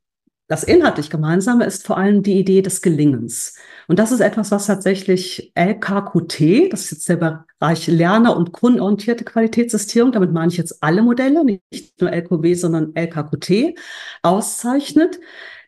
[0.48, 3.56] das inhaltlich Gemeinsame ist vor allem die Idee des Gelingens.
[3.88, 9.24] Und das ist etwas, was tatsächlich LKQT, das ist jetzt der Bereich Lerner- und kundenorientierte
[9.24, 13.78] Qualitätssystierung, damit meine ich jetzt alle Modelle, nicht nur LQW, sondern LKQT,
[14.22, 15.20] auszeichnet,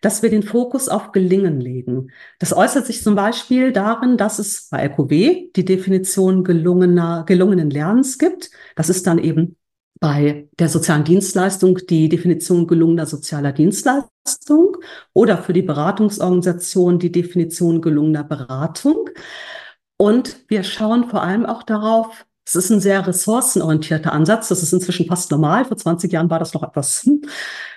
[0.02, 2.12] dass wir den Fokus auf Gelingen legen.
[2.40, 8.18] Das äußert sich zum Beispiel darin, dass es bei LQW die Definition gelungener, gelungenen Lernens
[8.18, 8.52] gibt.
[8.76, 9.56] Das ist dann eben
[10.02, 14.10] bei der sozialen Dienstleistung die Definition gelungener sozialer Dienstleistung
[15.14, 19.10] oder für die Beratungsorganisation die Definition gelungener Beratung.
[19.98, 24.50] Und wir schauen vor allem auch darauf, es ist ein sehr ressourcenorientierter Ansatz.
[24.50, 25.66] Das ist inzwischen fast normal.
[25.66, 27.10] Vor 20 Jahren war das noch etwas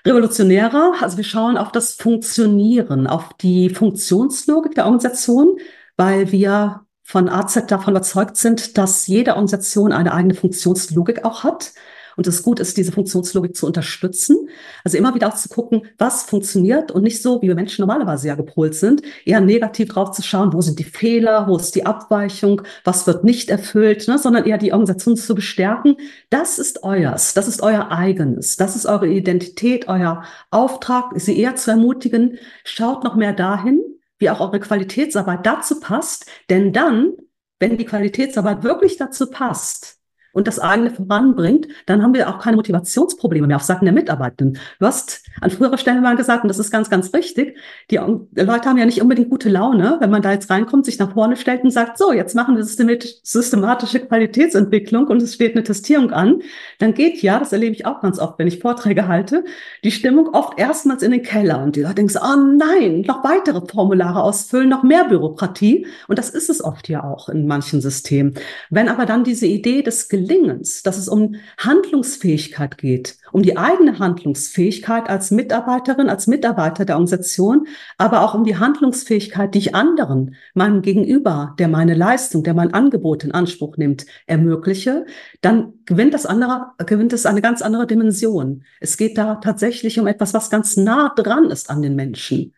[0.05, 0.93] revolutionärer.
[1.01, 5.57] Also wir schauen auf das Funktionieren, auf die Funktionslogik der Organisation,
[5.97, 11.73] weil wir von AZ davon überzeugt sind, dass jede Organisation eine eigene Funktionslogik auch hat
[12.19, 14.49] und es gut ist, diese Funktionslogik zu unterstützen.
[14.83, 18.27] Also immer wieder auch zu gucken, was funktioniert und nicht so, wie wir Menschen normalerweise
[18.27, 21.87] ja gepolt sind, eher negativ drauf zu schauen, wo sind die Fehler, wo ist die
[21.87, 25.97] Abweichung, was wird nicht erfüllt, ne, sondern eher die Organisation zu bestärken.
[26.29, 31.55] Das ist euers, das ist euer eigenes, das ist eure Identität, euer Auftrag, sie eher
[31.55, 33.81] zu ermutigen, schaut noch mehr dahin,
[34.19, 37.13] wie auch eure Qualitätsarbeit dazu passt, denn dann,
[37.61, 39.98] wenn die Qualitätsarbeit wirklich dazu passt,
[40.39, 44.59] und das eigene voranbringt, dann haben wir auch keine Motivationsprobleme mehr auf Seiten der Mitarbeitenden.
[44.79, 47.59] Du hast an früherer Stelle mal gesagt, und das ist ganz, ganz richtig,
[47.91, 51.13] die Leute haben ja nicht unbedingt gute Laune, wenn man da jetzt reinkommt, sich nach
[51.13, 56.13] vorne stellt und sagt, so, jetzt machen wir systematische Qualitätsentwicklung und es steht eine Testierung
[56.13, 56.41] an,
[56.79, 59.45] dann geht ja, das erlebe ich auch ganz oft, wenn ich Vorträge halte,
[59.83, 63.25] die Stimmung oft erstmals in den Keller und die Leute denken so, oh nein, noch
[63.25, 67.81] weitere Formulare ausfüllen, noch mehr Bürokratie und das ist es oft ja auch in manchen
[67.81, 68.35] Systemen.
[68.71, 73.99] Wenn aber dann diese Idee des Gelingens, dass es um Handlungsfähigkeit geht, um die eigene
[73.99, 77.67] Handlungsfähigkeit als Mitarbeiterin, als Mitarbeiter der Organisation,
[77.97, 82.75] aber auch um die Handlungsfähigkeit, die ich anderen, meinem Gegenüber, der meine Leistung, der mein
[82.75, 85.07] Angebot in Anspruch nimmt, ermögliche,
[85.41, 88.65] dann gewinnt das andere, gewinnt es eine ganz andere Dimension.
[88.81, 92.55] Es geht da tatsächlich um etwas, was ganz nah dran ist an den Menschen.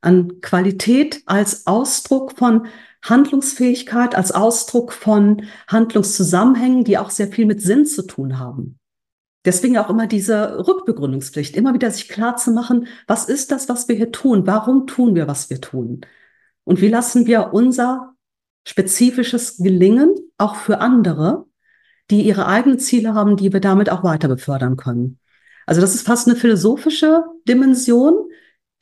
[0.00, 2.66] An Qualität als Ausdruck von
[3.02, 8.78] Handlungsfähigkeit als Ausdruck von Handlungszusammenhängen, die auch sehr viel mit Sinn zu tun haben.
[9.44, 13.88] Deswegen auch immer diese Rückbegründungspflicht, immer wieder sich klar zu machen, was ist das, was
[13.88, 14.46] wir hier tun?
[14.46, 16.02] Warum tun wir, was wir tun?
[16.64, 18.14] Und wie lassen wir unser
[18.64, 21.46] spezifisches Gelingen auch für andere,
[22.10, 25.18] die ihre eigenen Ziele haben, die wir damit auch weiter befördern können?
[25.66, 28.28] Also das ist fast eine philosophische Dimension,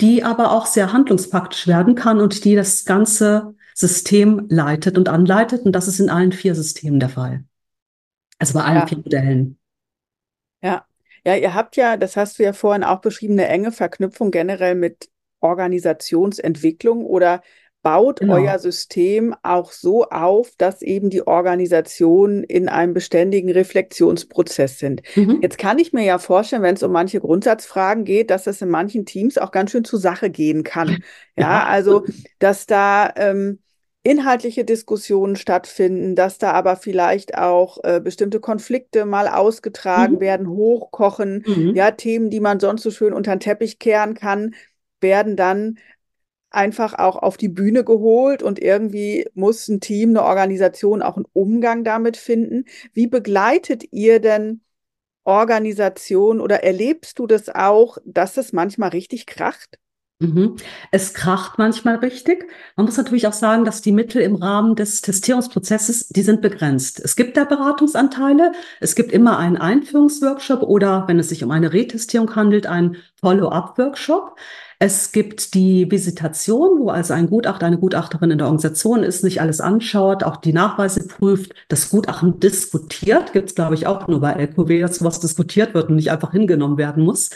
[0.02, 5.62] die aber auch sehr handlungspraktisch werden kann und die das ganze System leitet und anleitet.
[5.62, 7.44] Und das ist in allen vier Systemen der Fall.
[8.38, 8.86] Also bei allen ja.
[8.86, 9.58] vier Modellen.
[10.62, 10.86] Ja.
[11.24, 14.74] Ja, ihr habt ja, das hast du ja vorhin auch beschrieben, eine enge Verknüpfung generell
[14.74, 15.10] mit
[15.40, 17.42] Organisationsentwicklung oder
[17.82, 18.34] baut genau.
[18.34, 25.02] euer System auch so auf, dass eben die Organisationen in einem beständigen Reflexionsprozess sind.
[25.16, 25.38] Mhm.
[25.40, 28.68] Jetzt kann ich mir ja vorstellen, wenn es um manche Grundsatzfragen geht, dass das in
[28.68, 30.98] manchen Teams auch ganz schön zur Sache gehen kann.
[31.36, 32.04] Ja, ja also
[32.38, 33.60] dass da ähm,
[34.02, 40.20] inhaltliche Diskussionen stattfinden, dass da aber vielleicht auch äh, bestimmte Konflikte mal ausgetragen mhm.
[40.20, 41.74] werden, hochkochen, mhm.
[41.74, 44.54] ja, Themen, die man sonst so schön unter den Teppich kehren kann,
[45.00, 45.78] werden dann
[46.50, 51.26] einfach auch auf die Bühne geholt und irgendwie muss ein Team, eine Organisation auch einen
[51.32, 52.64] Umgang damit finden.
[52.92, 54.60] Wie begleitet ihr denn
[55.24, 59.78] Organisation oder erlebst du das auch, dass es manchmal richtig kracht?
[60.22, 60.56] Mhm.
[60.90, 62.46] Es kracht manchmal richtig.
[62.76, 67.00] Man muss natürlich auch sagen, dass die Mittel im Rahmen des Testierungsprozesses, die sind begrenzt.
[67.00, 68.52] Es gibt da Beratungsanteile.
[68.80, 74.36] Es gibt immer einen Einführungsworkshop oder, wenn es sich um eine Retestierung handelt, einen Follow-up-Workshop.
[74.82, 79.42] Es gibt die Visitation, wo also ein Gutachter, eine Gutachterin in der Organisation ist, nicht
[79.42, 83.34] alles anschaut, auch die Nachweise prüft, das Gutachten diskutiert.
[83.34, 86.32] Gibt es, glaube ich, auch nur bei LQW, dass sowas diskutiert wird und nicht einfach
[86.32, 87.28] hingenommen werden muss.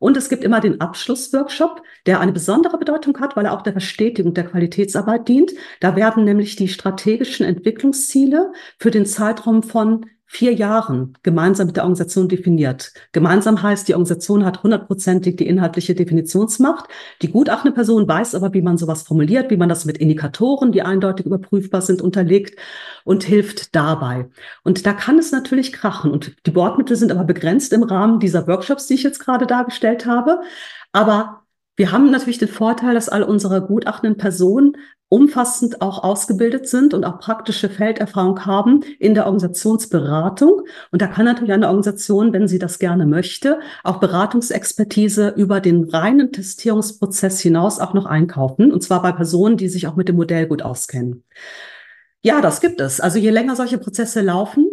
[0.00, 3.74] Und es gibt immer den Abschlussworkshop, der eine besondere Bedeutung hat, weil er auch der
[3.74, 5.52] Verstetigung der Qualitätsarbeit dient.
[5.78, 11.82] Da werden nämlich die strategischen Entwicklungsziele für den Zeitraum von vier Jahren gemeinsam mit der
[11.82, 12.92] Organisation definiert.
[13.10, 16.84] Gemeinsam heißt, die Organisation hat hundertprozentig die inhaltliche Definitionsmacht.
[17.20, 20.82] Die gutachtende Person weiß aber, wie man sowas formuliert, wie man das mit Indikatoren, die
[20.82, 22.56] eindeutig überprüfbar sind, unterlegt
[23.02, 24.28] und hilft dabei.
[24.62, 26.12] Und da kann es natürlich krachen.
[26.12, 30.06] Und die Bordmittel sind aber begrenzt im Rahmen dieser Workshops, die ich jetzt gerade dargestellt
[30.06, 30.42] habe.
[30.92, 31.39] Aber
[31.76, 34.76] wir haben natürlich den Vorteil, dass alle unsere gutachtenden Personen
[35.10, 40.62] umfassend auch ausgebildet sind und auch praktische Felderfahrung haben in der Organisationsberatung.
[40.92, 45.84] Und da kann natürlich eine Organisation, wenn sie das gerne möchte, auch Beratungsexpertise über den
[45.90, 48.72] reinen Testierungsprozess hinaus auch noch einkaufen.
[48.72, 51.24] Und zwar bei Personen, die sich auch mit dem Modell gut auskennen.
[52.22, 53.00] Ja, das gibt es.
[53.00, 54.68] Also je länger solche Prozesse laufen,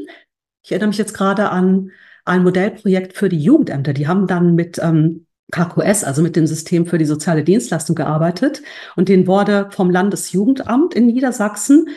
[0.63, 1.91] ich erinnere mich jetzt gerade an
[2.25, 3.93] ein Modellprojekt für die Jugendämter.
[3.93, 8.61] Die haben dann mit ähm, KQS, also mit dem System für die soziale Dienstleistung gearbeitet.
[8.95, 11.87] Und den wurde vom Landesjugendamt in Niedersachsen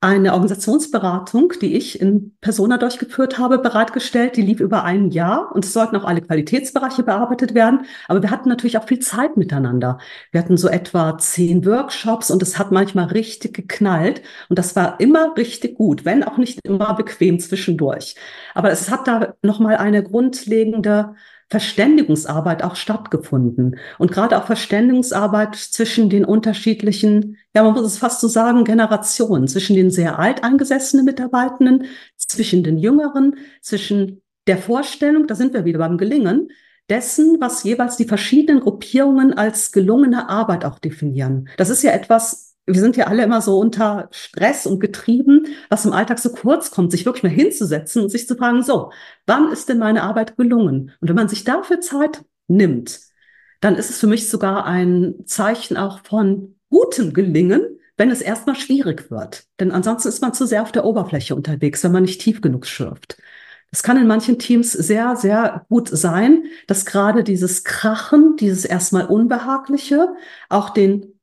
[0.00, 4.36] eine Organisationsberatung, die ich in Persona durchgeführt habe, bereitgestellt.
[4.36, 7.84] Die lief über ein Jahr und es sollten auch alle Qualitätsbereiche bearbeitet werden.
[8.06, 9.98] Aber wir hatten natürlich auch viel Zeit miteinander.
[10.30, 14.22] Wir hatten so etwa zehn Workshops und es hat manchmal richtig geknallt.
[14.48, 18.14] Und das war immer richtig gut, wenn auch nicht immer bequem zwischendurch.
[18.54, 21.16] Aber es hat da nochmal eine grundlegende
[21.50, 23.76] Verständigungsarbeit auch stattgefunden.
[23.98, 29.48] Und gerade auch Verständigungsarbeit zwischen den unterschiedlichen, ja, man muss es fast so sagen, Generationen,
[29.48, 31.86] zwischen den sehr alteingesessenen Mitarbeitenden,
[32.16, 36.50] zwischen den Jüngeren, zwischen der Vorstellung, da sind wir wieder beim Gelingen,
[36.88, 41.48] dessen, was jeweils die verschiedenen Gruppierungen als gelungene Arbeit auch definieren.
[41.56, 45.84] Das ist ja etwas, wir sind ja alle immer so unter Stress und getrieben, was
[45.84, 48.92] im Alltag so kurz kommt, sich wirklich mal hinzusetzen und sich zu fragen, so,
[49.26, 50.92] wann ist denn meine Arbeit gelungen?
[51.00, 53.00] Und wenn man sich dafür Zeit nimmt,
[53.60, 57.62] dann ist es für mich sogar ein Zeichen auch von gutem Gelingen,
[57.96, 59.44] wenn es erstmal schwierig wird.
[59.58, 62.66] Denn ansonsten ist man zu sehr auf der Oberfläche unterwegs, wenn man nicht tief genug
[62.66, 63.18] schürft.
[63.70, 69.06] Es kann in manchen Teams sehr, sehr gut sein, dass gerade dieses Krachen, dieses erstmal
[69.06, 70.08] Unbehagliche,
[70.48, 71.17] auch den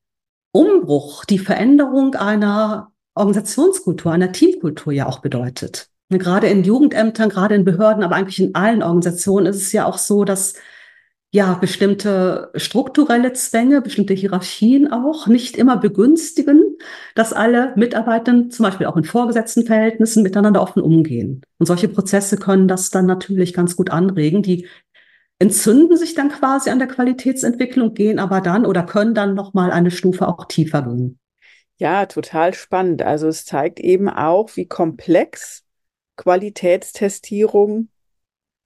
[0.52, 5.88] Umbruch, die Veränderung einer Organisationskultur, einer Teamkultur ja auch bedeutet.
[6.10, 9.86] Und gerade in Jugendämtern, gerade in Behörden, aber eigentlich in allen Organisationen ist es ja
[9.86, 10.54] auch so, dass
[11.32, 16.76] ja bestimmte strukturelle Zwänge, bestimmte Hierarchien auch nicht immer begünstigen,
[17.14, 21.42] dass alle Mitarbeiter zum Beispiel auch in vorgesetzten Verhältnissen miteinander offen umgehen.
[21.58, 24.42] Und solche Prozesse können das dann natürlich ganz gut anregen.
[24.42, 24.66] Die
[25.38, 29.70] entzünden sich dann quasi an der Qualitätsentwicklung, gehen aber dann oder können dann noch mal
[29.70, 31.18] eine Stufe auch tiefer gehen.
[31.78, 33.02] Ja, total spannend.
[33.02, 35.64] Also es zeigt eben auch, wie komplex
[36.16, 37.90] Qualitätstestierung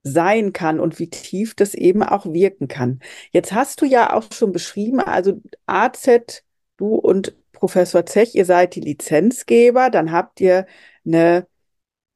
[0.02, 3.00] sein kann und wie tief das eben auch wirken kann.
[3.32, 6.42] Jetzt hast du ja auch schon beschrieben, also AZ,
[6.76, 10.66] du und Professor Zech, ihr seid die Lizenzgeber, dann habt ihr
[11.04, 11.46] eine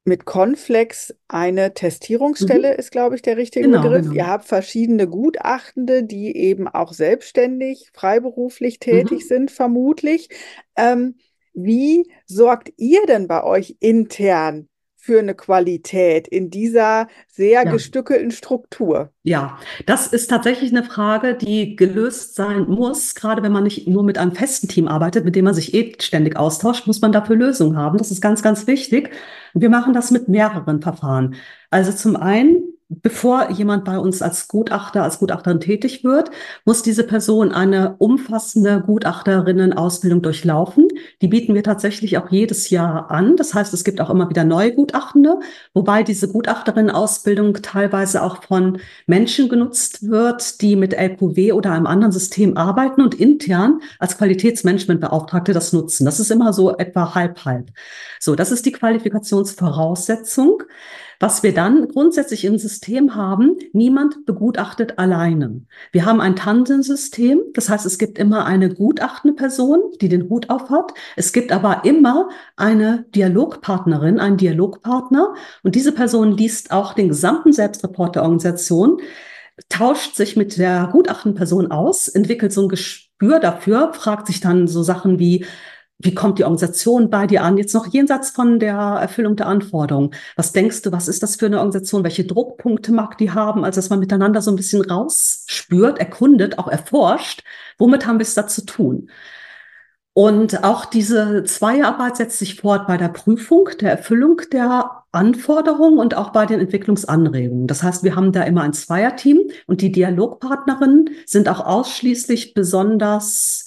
[0.05, 2.79] mit Conflex eine Testierungsstelle mhm.
[2.79, 4.03] ist, glaube ich, der richtige genau, Begriff.
[4.03, 4.15] Genau.
[4.15, 9.29] Ihr habt verschiedene Gutachtende, die eben auch selbstständig, freiberuflich tätig mhm.
[9.29, 10.29] sind, vermutlich.
[10.77, 11.17] Ähm,
[11.55, 14.69] wie sorgt ihr denn bei euch intern
[15.05, 17.71] für eine Qualität in dieser sehr ja.
[17.71, 19.11] gestückelten Struktur?
[19.23, 23.15] Ja, das ist tatsächlich eine Frage, die gelöst sein muss.
[23.15, 25.95] Gerade wenn man nicht nur mit einem festen Team arbeitet, mit dem man sich eh
[26.01, 27.99] ständig austauscht, muss man dafür Lösungen haben.
[27.99, 29.11] Das ist ganz, ganz wichtig.
[29.53, 31.35] Und wir machen das mit mehreren Verfahren.
[31.69, 36.31] Also zum einen bevor jemand bei uns als Gutachter, als Gutachterin tätig wird,
[36.65, 40.89] muss diese Person eine umfassende Gutachterinnen-Ausbildung durchlaufen.
[41.23, 43.37] Die bieten wir tatsächlich auch jedes Jahr an.
[43.37, 45.41] Das heißt, es gibt auch immer wieder neue Gutachtende,
[45.73, 52.13] wobei diese Gutachterinnen-Ausbildung teilweise auch von Menschen genutzt wird, die mit LQW oder einem anderen
[52.13, 56.05] System arbeiten und intern als Qualitätsmanagementbeauftragte das nutzen.
[56.05, 57.71] Das ist immer so etwa halb-halb.
[58.21, 60.63] So, das ist die Qualifikationsvoraussetzung.
[61.21, 65.63] Was wir dann grundsätzlich im System haben, niemand begutachtet alleine.
[65.93, 70.51] Wir haben ein Tandem-System, das heißt, es gibt immer eine gutachtende Person, die den Hut
[70.51, 70.93] auf hat.
[71.17, 77.53] Es gibt aber immer eine Dialogpartnerin, einen Dialogpartner und diese Person liest auch den gesamten
[77.53, 79.01] Selbstreport der Organisation
[79.69, 84.67] tauscht sich mit der gutachtenden Person aus, entwickelt so ein Gespür dafür, fragt sich dann
[84.67, 85.47] so Sachen wie,
[85.99, 87.57] wie kommt die Organisation bei dir an?
[87.57, 90.11] Jetzt noch jenseits von der Erfüllung der Anforderungen.
[90.37, 92.05] Was denkst du, was ist das für eine Organisation?
[92.05, 93.65] Welche Druckpunkte mag die haben?
[93.65, 97.43] Also, dass man miteinander so ein bisschen rausspürt, erkundet, auch erforscht.
[97.79, 99.09] Womit haben wir es da zu tun?
[100.17, 106.17] Und auch diese Zweierarbeit setzt sich fort bei der Prüfung, der Erfüllung der Anforderungen und
[106.17, 107.67] auch bei den Entwicklungsanregungen.
[107.67, 113.64] Das heißt, wir haben da immer ein Zweierteam und die Dialogpartnerinnen sind auch ausschließlich besonders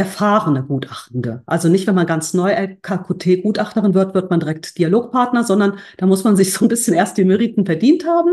[0.00, 1.42] erfahrene Gutachtende.
[1.44, 6.24] Also nicht, wenn man ganz neu LKQT-Gutachterin wird, wird man direkt Dialogpartner, sondern da muss
[6.24, 8.30] man sich so ein bisschen erst die Meriten verdient haben,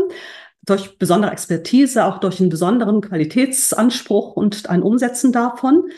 [0.64, 5.90] durch besondere Expertise, auch durch einen besonderen Qualitätsanspruch und ein Umsetzen davon.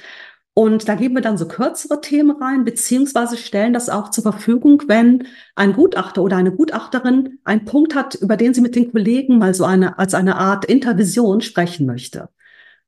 [0.55, 4.82] Und da geben wir dann so kürzere Themen rein, beziehungsweise stellen das auch zur Verfügung,
[4.88, 9.38] wenn ein Gutachter oder eine Gutachterin einen Punkt hat, über den sie mit den Kollegen
[9.38, 12.30] mal so eine, als eine Art Intervision sprechen möchte.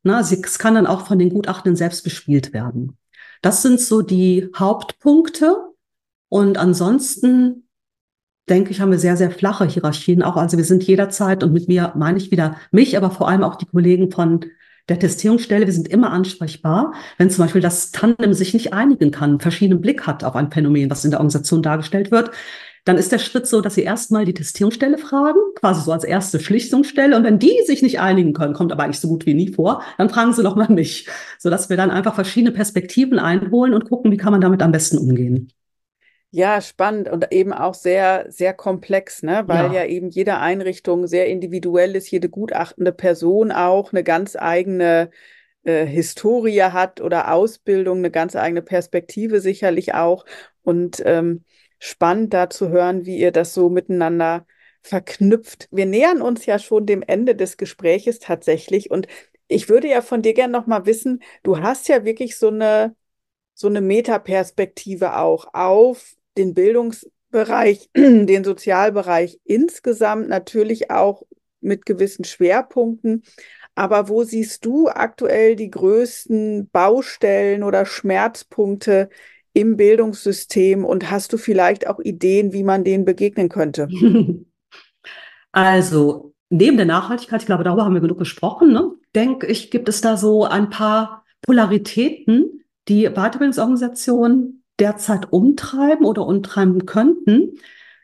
[0.02, 2.98] Na, sie, es kann dann auch von den Gutachtenden selbst bespielt werden.
[3.42, 5.56] Das sind so die Hauptpunkte.
[6.30, 7.68] Und ansonsten
[8.50, 10.36] denke ich, haben wir sehr, sehr flache Hierarchien auch.
[10.36, 13.56] Also wir sind jederzeit, und mit mir meine ich wieder mich, aber vor allem auch
[13.56, 14.46] die Kollegen von
[14.88, 16.94] der Testierungsstelle, wir sind immer ansprechbar.
[17.18, 20.92] Wenn zum Beispiel das Tandem sich nicht einigen kann, verschiedenen Blick hat auf ein Phänomen,
[20.92, 22.30] was in der Organisation dargestellt wird,
[22.86, 26.40] dann ist der Schritt so, dass Sie erstmal die Testierungsstelle fragen, quasi so als erste
[26.40, 27.18] Schlichtungsstelle.
[27.18, 29.82] Und wenn die sich nicht einigen können, kommt aber eigentlich so gut wie nie vor,
[29.98, 31.08] dann fragen Sie doch mal mich,
[31.40, 35.00] sodass wir dann einfach verschiedene Perspektiven einholen und gucken, wie kann man damit am besten
[35.00, 35.52] umgehen.
[36.30, 39.44] Ja, spannend und eben auch sehr, sehr komplex, ne?
[39.48, 39.82] weil ja.
[39.82, 45.10] ja eben jede Einrichtung sehr individuell ist, jede gutachtende Person auch eine ganz eigene
[45.64, 50.26] äh, Historie hat oder Ausbildung, eine ganz eigene Perspektive sicherlich auch.
[50.62, 51.46] Und ähm,
[51.80, 54.46] spannend da zu hören, wie ihr das so miteinander
[54.82, 55.68] verknüpft.
[55.72, 59.08] Wir nähern uns ja schon dem Ende des Gespräches tatsächlich und
[59.48, 62.96] ich würde ja von dir gerne noch mal wissen, du hast ja wirklich so eine
[63.56, 71.24] so eine Metaperspektive auch auf den Bildungsbereich, den Sozialbereich insgesamt natürlich auch
[71.62, 73.24] mit gewissen Schwerpunkten.
[73.74, 79.10] Aber wo siehst du aktuell die größten Baustellen oder Schmerzpunkte
[79.56, 83.88] im Bildungssystem und hast du vielleicht auch Ideen, wie man denen begegnen könnte?
[85.58, 89.88] Also, neben der Nachhaltigkeit, ich glaube, darüber haben wir genug gesprochen, ne, denke ich, gibt
[89.88, 97.58] es da so ein paar Polaritäten, die Weiterbildungsorganisationen derzeit umtreiben oder umtreiben könnten.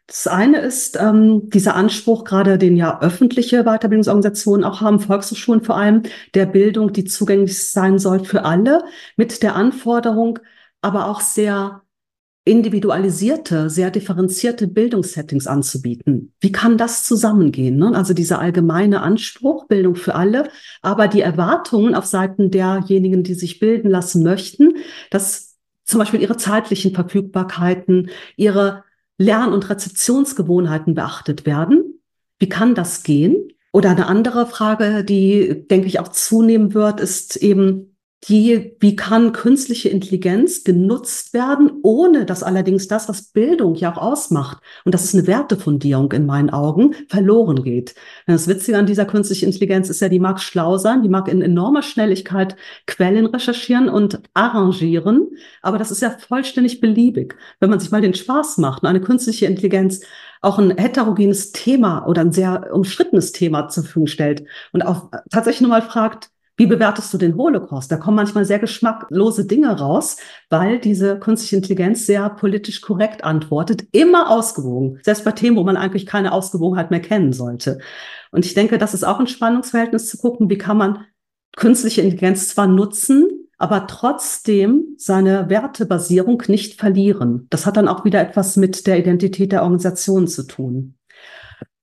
[0.07, 5.75] Das eine ist ähm, dieser Anspruch, gerade den ja öffentliche Weiterbildungsorganisationen auch haben, Volkshochschulen vor
[5.75, 8.83] allem, der Bildung, die zugänglich sein soll für alle,
[9.17, 10.39] mit der Anforderung,
[10.81, 11.83] aber auch sehr
[12.43, 16.33] individualisierte, sehr differenzierte Bildungssettings anzubieten.
[16.39, 17.77] Wie kann das zusammengehen?
[17.77, 17.91] Ne?
[17.95, 20.49] Also dieser allgemeine Anspruch, Bildung für alle,
[20.81, 24.77] aber die Erwartungen auf Seiten derjenigen, die sich bilden lassen möchten,
[25.11, 28.83] dass zum Beispiel ihre zeitlichen Verfügbarkeiten, ihre
[29.17, 32.01] Lern- und Rezeptionsgewohnheiten beachtet werden.
[32.39, 33.49] Wie kann das gehen?
[33.71, 37.95] Oder eine andere Frage, die, denke ich, auch zunehmen wird, ist eben,
[38.25, 43.97] die, wie kann künstliche Intelligenz genutzt werden, ohne dass allerdings das, was Bildung ja auch
[43.97, 47.95] ausmacht, und das ist eine Wertefundierung in meinen Augen, verloren geht.
[48.27, 51.41] Das Witzige an dieser künstlichen Intelligenz ist ja, die mag schlau sein, die mag in
[51.41, 52.55] enormer Schnelligkeit
[52.85, 55.29] Quellen recherchieren und arrangieren,
[55.63, 57.35] aber das ist ja vollständig beliebig.
[57.59, 60.01] Wenn man sich mal den Spaß macht eine künstliche Intelligenz
[60.41, 64.43] auch ein heterogenes Thema oder ein sehr umstrittenes Thema zur Verfügung stellt
[64.73, 67.91] und auch tatsächlich nur mal fragt, wie bewertest du den Holocaust?
[67.91, 70.17] Da kommen manchmal sehr geschmacklose Dinge raus,
[70.51, 75.75] weil diese künstliche Intelligenz sehr politisch korrekt antwortet, immer ausgewogen, selbst bei Themen, wo man
[75.75, 77.79] eigentlich keine Ausgewogenheit mehr kennen sollte.
[78.29, 81.05] Und ich denke, das ist auch ein Spannungsverhältnis zu gucken, wie kann man
[81.57, 87.47] künstliche Intelligenz zwar nutzen, aber trotzdem seine Wertebasierung nicht verlieren.
[87.49, 90.93] Das hat dann auch wieder etwas mit der Identität der Organisation zu tun.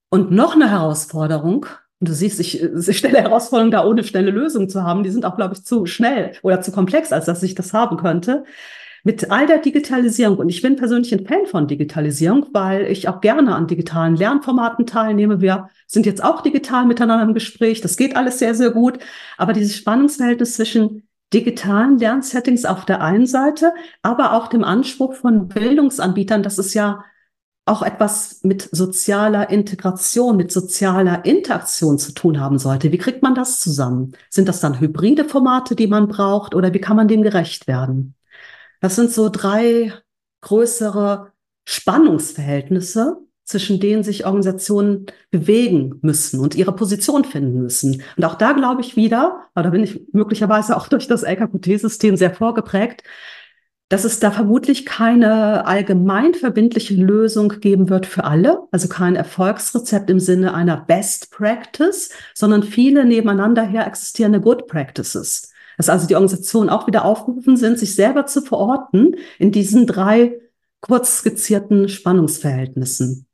[0.09, 1.65] Und noch eine Herausforderung,
[1.99, 5.03] und du siehst, ich, ich stelle Herausforderungen da, ohne schnelle Lösungen zu haben.
[5.03, 7.97] Die sind auch, glaube ich, zu schnell oder zu komplex, als dass ich das haben
[7.97, 8.45] könnte.
[9.03, 13.21] mit all der Digitalisierung, und ich bin persönlich ein Fan von Digitalisierung, weil ich auch
[13.21, 15.41] gerne an digitalen Lernformaten teilnehme.
[15.41, 17.81] Wir sind jetzt auch digital miteinander im Gespräch.
[17.81, 18.99] Das geht alles sehr, sehr gut.
[19.37, 25.47] Aber dieses Spannungsverhältnis zwischen digitalen Lernsettings auf der einen Seite, aber auch dem Anspruch von
[25.47, 27.03] Bildungsanbietern, das ist ja
[27.69, 32.91] auch etwas mit sozialer Integration, mit sozialer Interaktion zu tun haben sollte.
[32.91, 34.13] Wie kriegt man das zusammen?
[34.29, 38.15] Sind das dann hybride Formate, die man braucht oder wie kann man dem gerecht werden?
[38.81, 39.93] Das sind so drei
[40.41, 41.31] größere
[41.67, 43.17] Spannungsverhältnisse,
[43.49, 48.03] zwischen denen sich Organisationen bewegen müssen und ihre Position finden müssen.
[48.15, 52.15] Und auch da glaube ich wieder, aber da bin ich möglicherweise auch durch das LKQT-System
[52.15, 53.03] sehr vorgeprägt,
[53.89, 60.11] dass es da vermutlich keine allgemein verbindliche Lösung geben wird für alle, also kein Erfolgsrezept
[60.11, 65.51] im Sinne einer Best Practice, sondern viele nebeneinander her existierende Good Practices.
[65.77, 70.39] Dass also die Organisationen auch wieder aufgerufen sind, sich selber zu verorten in diesen drei
[70.81, 73.25] kurz skizzierten Spannungsverhältnissen.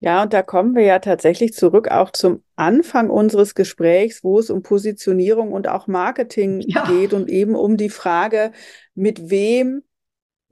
[0.00, 4.50] Ja, und da kommen wir ja tatsächlich zurück auch zum Anfang unseres Gesprächs, wo es
[4.50, 6.84] um Positionierung und auch Marketing ja.
[6.86, 8.50] geht und eben um die Frage,
[8.94, 9.84] mit wem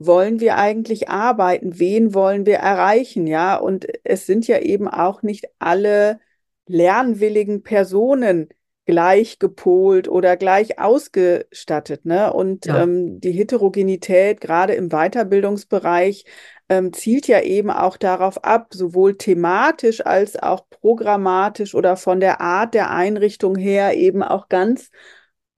[0.05, 1.79] wollen wir eigentlich arbeiten?
[1.79, 3.27] Wen wollen wir erreichen?
[3.27, 6.19] Ja, und es sind ja eben auch nicht alle
[6.67, 8.49] lernwilligen Personen
[8.85, 12.05] gleich gepolt oder gleich ausgestattet.
[12.05, 12.33] Ne?
[12.33, 12.83] Und ja.
[12.83, 16.25] ähm, die Heterogenität, gerade im Weiterbildungsbereich,
[16.69, 22.41] ähm, zielt ja eben auch darauf ab, sowohl thematisch als auch programmatisch oder von der
[22.41, 24.89] Art der Einrichtung her eben auch ganz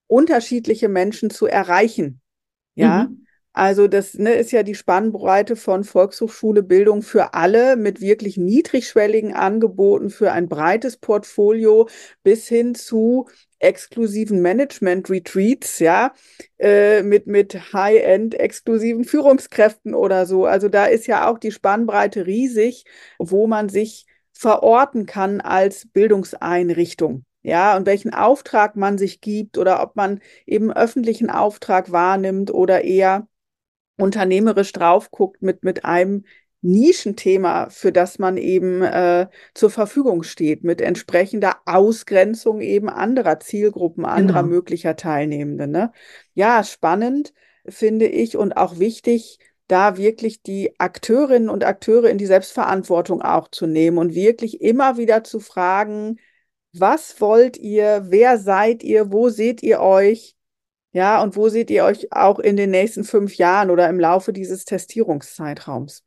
[0.08, 2.22] unterschiedliche Menschen zu erreichen.
[2.76, 3.23] Ja, mhm.
[3.54, 9.34] Also das ne, ist ja die Spannbreite von Volkshochschule Bildung für alle mit wirklich niedrigschwelligen
[9.34, 11.88] Angeboten für ein breites Portfolio
[12.24, 13.28] bis hin zu
[13.60, 16.14] exklusiven Management-Retreats, ja,
[16.58, 20.46] äh, mit, mit High-End exklusiven Führungskräften oder so.
[20.46, 22.86] Also da ist ja auch die Spannbreite riesig,
[23.20, 29.84] wo man sich verorten kann als Bildungseinrichtung ja, und welchen Auftrag man sich gibt oder
[29.84, 33.28] ob man eben öffentlichen Auftrag wahrnimmt oder eher
[33.98, 36.24] unternehmerisch drauf guckt mit, mit einem
[36.62, 44.06] Nischenthema, für das man eben äh, zur Verfügung steht, mit entsprechender Ausgrenzung eben anderer Zielgruppen,
[44.06, 44.56] anderer genau.
[44.56, 45.68] möglicher Teilnehmende.
[45.68, 45.92] Ne?
[46.34, 47.34] Ja, spannend
[47.68, 53.50] finde ich und auch wichtig, da wirklich die Akteurinnen und Akteure in die Selbstverantwortung auch
[53.50, 56.20] zu nehmen und wirklich immer wieder zu fragen,
[56.74, 60.36] was wollt ihr, wer seid ihr, wo seht ihr euch,
[60.94, 64.32] ja, und wo seht ihr euch auch in den nächsten fünf Jahren oder im Laufe
[64.32, 66.04] dieses Testierungszeitraums?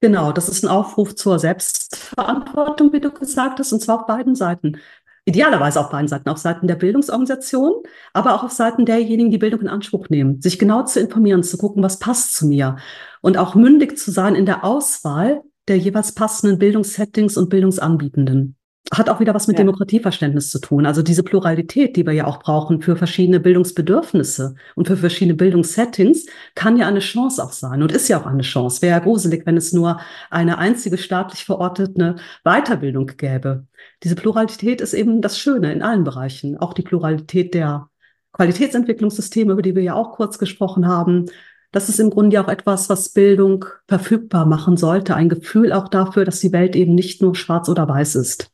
[0.00, 4.34] Genau, das ist ein Aufruf zur Selbstverantwortung, wie du gesagt hast, und zwar auf beiden
[4.34, 4.78] Seiten.
[5.26, 7.82] Idealerweise auf beiden Seiten, auf Seiten der Bildungsorganisation,
[8.12, 11.56] aber auch auf Seiten derjenigen, die Bildung in Anspruch nehmen, sich genau zu informieren, zu
[11.56, 12.76] gucken, was passt zu mir
[13.22, 18.56] und auch mündig zu sein in der Auswahl der jeweils passenden Bildungssettings und Bildungsanbietenden
[18.92, 19.64] hat auch wieder was mit ja.
[19.64, 20.84] Demokratieverständnis zu tun.
[20.84, 26.26] Also diese Pluralität, die wir ja auch brauchen für verschiedene Bildungsbedürfnisse und für verschiedene Bildungssettings,
[26.54, 28.82] kann ja eine Chance auch sein und ist ja auch eine Chance.
[28.82, 33.66] Wäre ja gruselig, wenn es nur eine einzige staatlich verortete Weiterbildung gäbe.
[34.02, 36.58] Diese Pluralität ist eben das Schöne in allen Bereichen.
[36.58, 37.88] Auch die Pluralität der
[38.32, 41.26] Qualitätsentwicklungssysteme, über die wir ja auch kurz gesprochen haben.
[41.72, 45.14] Das ist im Grunde ja auch etwas, was Bildung verfügbar machen sollte.
[45.14, 48.53] Ein Gefühl auch dafür, dass die Welt eben nicht nur schwarz oder weiß ist.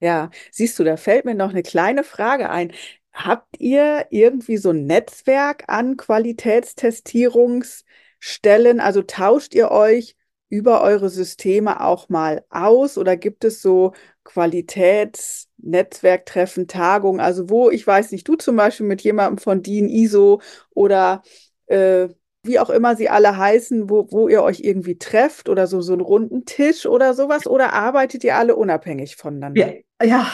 [0.00, 2.72] Ja, siehst du, da fällt mir noch eine kleine Frage ein.
[3.12, 8.80] Habt ihr irgendwie so ein Netzwerk an Qualitätstestierungsstellen?
[8.80, 10.16] Also tauscht ihr euch
[10.48, 13.92] über eure Systeme auch mal aus oder gibt es so
[14.24, 20.40] Qualitätsnetzwerktreffen, Tagungen, also wo, ich weiß nicht, du zum Beispiel mit jemandem von DIN ISO
[20.70, 21.22] oder
[21.66, 22.08] äh,
[22.42, 25.92] wie auch immer sie alle heißen, wo, wo ihr euch irgendwie trefft oder so, so
[25.92, 29.54] einen runden Tisch oder sowas oder arbeitet ihr alle unabhängig voneinander?
[29.54, 29.72] Ja,
[30.02, 30.26] ja,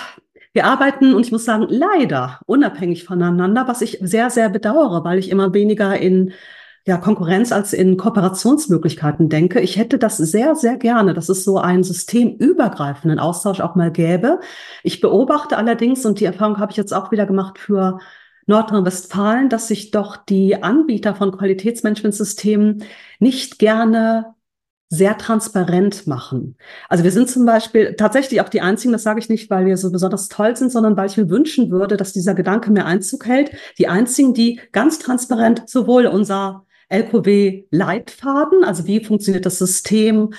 [0.52, 5.18] wir arbeiten und ich muss sagen, leider unabhängig voneinander, was ich sehr, sehr bedauere, weil
[5.18, 6.32] ich immer weniger in
[6.86, 9.60] ja, Konkurrenz als in Kooperationsmöglichkeiten denke.
[9.60, 14.38] Ich hätte das sehr, sehr gerne, dass es so einen systemübergreifenden Austausch auch mal gäbe.
[14.84, 17.98] Ich beobachte allerdings, und die Erfahrung habe ich jetzt auch wieder gemacht für
[18.46, 22.84] Nordrhein-Westfalen, dass sich doch die Anbieter von Qualitätsmanagementsystemen
[23.18, 24.35] nicht gerne
[24.88, 26.56] sehr transparent machen.
[26.88, 29.76] Also wir sind zum Beispiel tatsächlich auch die Einzigen, das sage ich nicht, weil wir
[29.76, 33.26] so besonders toll sind, sondern weil ich mir wünschen würde, dass dieser Gedanke mehr Einzug
[33.26, 33.50] hält.
[33.78, 40.32] Die Einzigen, die ganz transparent sowohl unser LKW-Leitfaden, also wie funktioniert das System,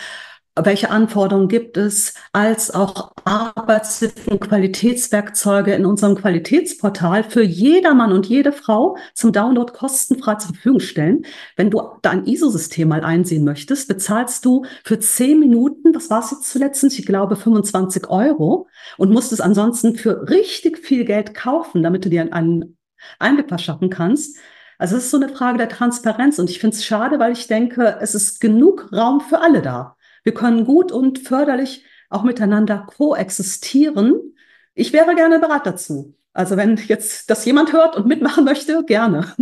[0.63, 8.51] welche Anforderungen gibt es, als auch Arbeitshilfen, Qualitätswerkzeuge in unserem Qualitätsportal für jedermann und jede
[8.51, 11.25] Frau zum Download kostenfrei zur Verfügung stellen.
[11.55, 16.31] Wenn du dein ISO-System mal einsehen möchtest, bezahlst du für zehn Minuten, was war es
[16.31, 21.83] jetzt zuletzt, ich glaube 25 Euro und musst es ansonsten für richtig viel Geld kaufen,
[21.83, 22.77] damit du dir einen
[23.19, 24.37] Einblick verschaffen kannst.
[24.79, 27.47] Also es ist so eine Frage der Transparenz und ich finde es schade, weil ich
[27.47, 29.96] denke, es ist genug Raum für alle da.
[30.27, 34.35] Wir können gut und förderlich auch miteinander koexistieren.
[34.73, 36.17] Ich wäre gerne bereit dazu.
[36.33, 39.33] Also wenn jetzt das jemand hört und mitmachen möchte, gerne.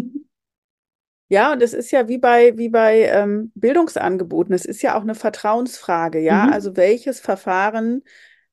[1.27, 5.01] Ja, und es ist ja wie bei, wie bei ähm, Bildungsangeboten, es ist ja auch
[5.01, 6.45] eine Vertrauensfrage, ja.
[6.45, 6.53] Mhm.
[6.53, 8.03] Also welches Verfahren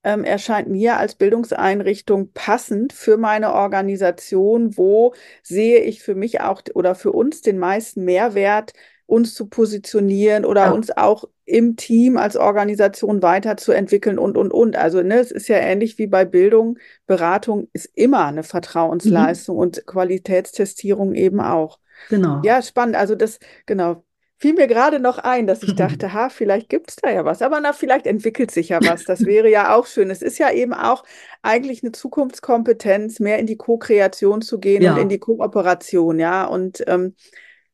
[0.03, 4.79] ähm, erscheint mir als Bildungseinrichtung passend für meine Organisation?
[4.79, 5.13] Wo
[5.43, 8.73] sehe ich für mich auch oder für uns den meisten Mehrwert,
[9.05, 10.71] uns zu positionieren oder ja.
[10.71, 14.75] uns auch im Team als Organisation weiterzuentwickeln und, und, und.
[14.75, 16.79] Also ne, es ist ja ähnlich wie bei Bildung.
[17.07, 19.63] Beratung ist immer eine Vertrauensleistung mhm.
[19.63, 21.79] und Qualitätstestierung eben auch.
[22.09, 22.41] Genau.
[22.43, 22.97] Ja, spannend.
[22.97, 24.03] Also das, genau,
[24.39, 27.43] fiel mir gerade noch ein, dass ich dachte, ha, vielleicht gibt es da ja was.
[27.43, 29.05] Aber na, vielleicht entwickelt sich ja was.
[29.05, 30.09] Das wäre ja auch schön.
[30.09, 31.05] Es ist ja eben auch
[31.43, 34.95] eigentlich eine Zukunftskompetenz, mehr in die Co-Kreation zu gehen ja.
[34.95, 36.47] und in die Kooperation, ja.
[36.47, 37.15] Und ähm,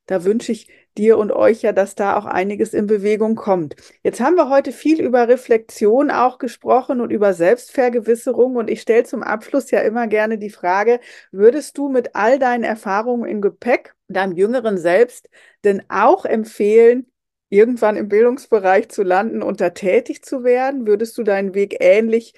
[0.07, 0.69] da wünsche ich
[0.99, 3.77] dir und euch ja, dass da auch einiges in Bewegung kommt.
[4.03, 8.57] Jetzt haben wir heute viel über Reflexion auch gesprochen und über Selbstvergewisserung.
[8.57, 12.65] Und ich stelle zum Abschluss ja immer gerne die Frage, würdest du mit all deinen
[12.65, 15.29] Erfahrungen im Gepäck deinem jüngeren Selbst
[15.65, 17.07] denn auch empfehlen,
[17.51, 20.87] irgendwann im Bildungsbereich zu landen und da tätig zu werden?
[20.87, 22.35] Würdest du deinen Weg ähnlich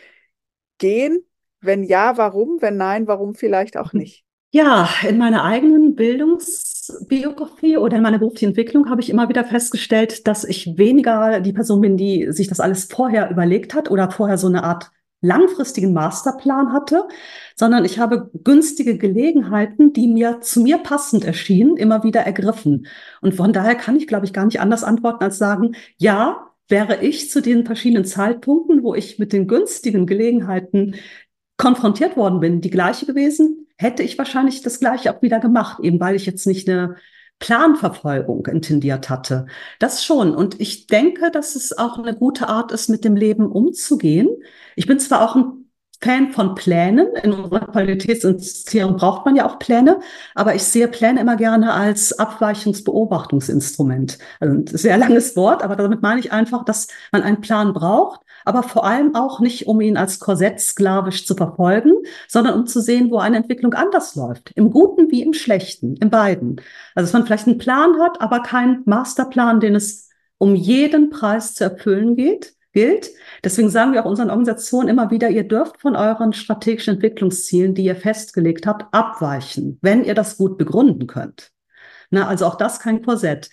[0.79, 1.25] gehen?
[1.61, 2.61] Wenn ja, warum?
[2.61, 4.25] Wenn nein, warum vielleicht auch nicht?
[4.53, 10.27] Ja, in meiner eigenen Bildungsbiografie oder in meiner beruflichen Entwicklung habe ich immer wieder festgestellt,
[10.27, 14.39] dass ich weniger die Person bin, die sich das alles vorher überlegt hat oder vorher
[14.39, 14.91] so eine Art
[15.21, 17.07] langfristigen Masterplan hatte,
[17.55, 22.87] sondern ich habe günstige Gelegenheiten, die mir zu mir passend erschienen, immer wieder ergriffen.
[23.21, 27.03] Und von daher kann ich, glaube ich, gar nicht anders antworten als sagen, ja, wäre
[27.05, 30.95] ich zu den verschiedenen Zeitpunkten, wo ich mit den günstigen Gelegenheiten
[31.61, 36.01] konfrontiert worden bin, die gleiche gewesen, hätte ich wahrscheinlich das gleiche auch wieder gemacht, eben
[36.01, 36.97] weil ich jetzt nicht eine
[37.39, 39.45] Planverfolgung intendiert hatte.
[39.79, 40.35] Das schon.
[40.35, 44.29] Und ich denke, dass es auch eine gute Art ist, mit dem Leben umzugehen.
[44.75, 45.71] Ich bin zwar auch ein
[46.03, 47.09] Fan von Plänen.
[47.23, 50.01] In unserer Qualitätsinstitution braucht man ja auch Pläne,
[50.35, 54.17] aber ich sehe Pläne immer gerne als Abweichungsbeobachtungsinstrument.
[54.41, 58.23] Also ein sehr langes Wort, aber damit meine ich einfach, dass man einen Plan braucht,
[58.45, 61.93] aber vor allem auch nicht, um ihn als Korsett sklavisch zu verfolgen,
[62.29, 64.53] sondern um zu sehen, wo eine Entwicklung anders läuft.
[64.55, 66.61] Im Guten wie im Schlechten, in beiden.
[66.95, 71.55] Also dass man vielleicht einen Plan hat, aber keinen Masterplan, den es um jeden Preis
[71.55, 73.11] zu erfüllen geht, gilt.
[73.45, 77.85] Deswegen sagen wir auch unseren Organisationen immer wieder, ihr dürft von euren strategischen Entwicklungszielen, die
[77.85, 81.51] ihr festgelegt habt, abweichen, wenn ihr das gut begründen könnt.
[82.11, 83.51] Na, also auch das kein Korsett.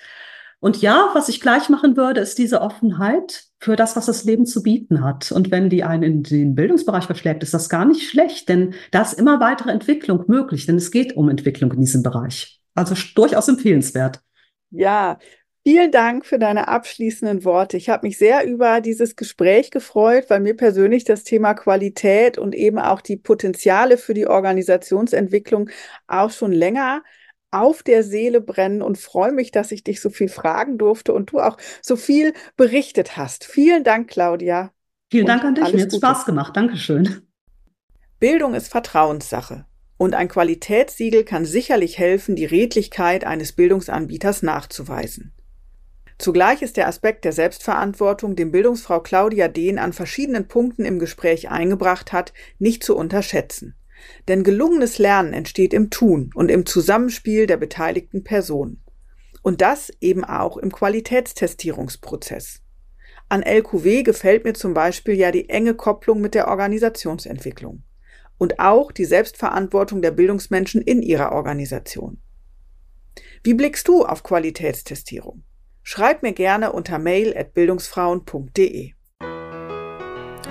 [0.59, 4.45] Und ja, was ich gleich machen würde, ist diese Offenheit für das, was das Leben
[4.45, 5.31] zu bieten hat.
[5.31, 9.01] Und wenn die einen in den Bildungsbereich verschlägt, ist das gar nicht schlecht, denn da
[9.01, 12.61] ist immer weitere Entwicklung möglich, denn es geht um Entwicklung in diesem Bereich.
[12.75, 14.21] Also durchaus empfehlenswert.
[14.69, 15.17] Ja,
[15.67, 17.75] Vielen Dank für deine abschließenden Worte.
[17.75, 22.55] Ich habe mich sehr über dieses Gespräch gefreut, weil mir persönlich das Thema Qualität und
[22.55, 25.69] eben auch die Potenziale für die Organisationsentwicklung
[26.07, 27.03] auch schon länger
[27.51, 31.31] auf der Seele brennen und freue mich, dass ich dich so viel fragen durfte und
[31.31, 33.45] du auch so viel berichtet hast.
[33.45, 34.71] Vielen Dank, Claudia.
[35.09, 35.73] Vielen Dank an dich.
[35.73, 36.55] Mir hat Spaß gemacht.
[36.55, 37.21] Dankeschön.
[38.19, 39.65] Bildung ist Vertrauenssache.
[39.97, 45.33] Und ein Qualitätssiegel kann sicherlich helfen, die Redlichkeit eines Bildungsanbieters nachzuweisen.
[46.19, 51.49] Zugleich ist der Aspekt der Selbstverantwortung, den Bildungsfrau Claudia Dehn an verschiedenen Punkten im Gespräch
[51.49, 53.75] eingebracht hat, nicht zu unterschätzen.
[54.27, 58.81] Denn gelungenes Lernen entsteht im Tun und im Zusammenspiel der beteiligten Personen.
[59.41, 62.61] Und das eben auch im Qualitätstestierungsprozess.
[63.29, 67.83] An LQW gefällt mir zum Beispiel ja die enge Kopplung mit der Organisationsentwicklung
[68.37, 72.21] und auch die Selbstverantwortung der Bildungsmenschen in ihrer Organisation.
[73.43, 75.43] Wie blickst du auf Qualitätstestierung?
[75.83, 78.93] Schreib mir gerne unter mail at bildungsfrauen.de.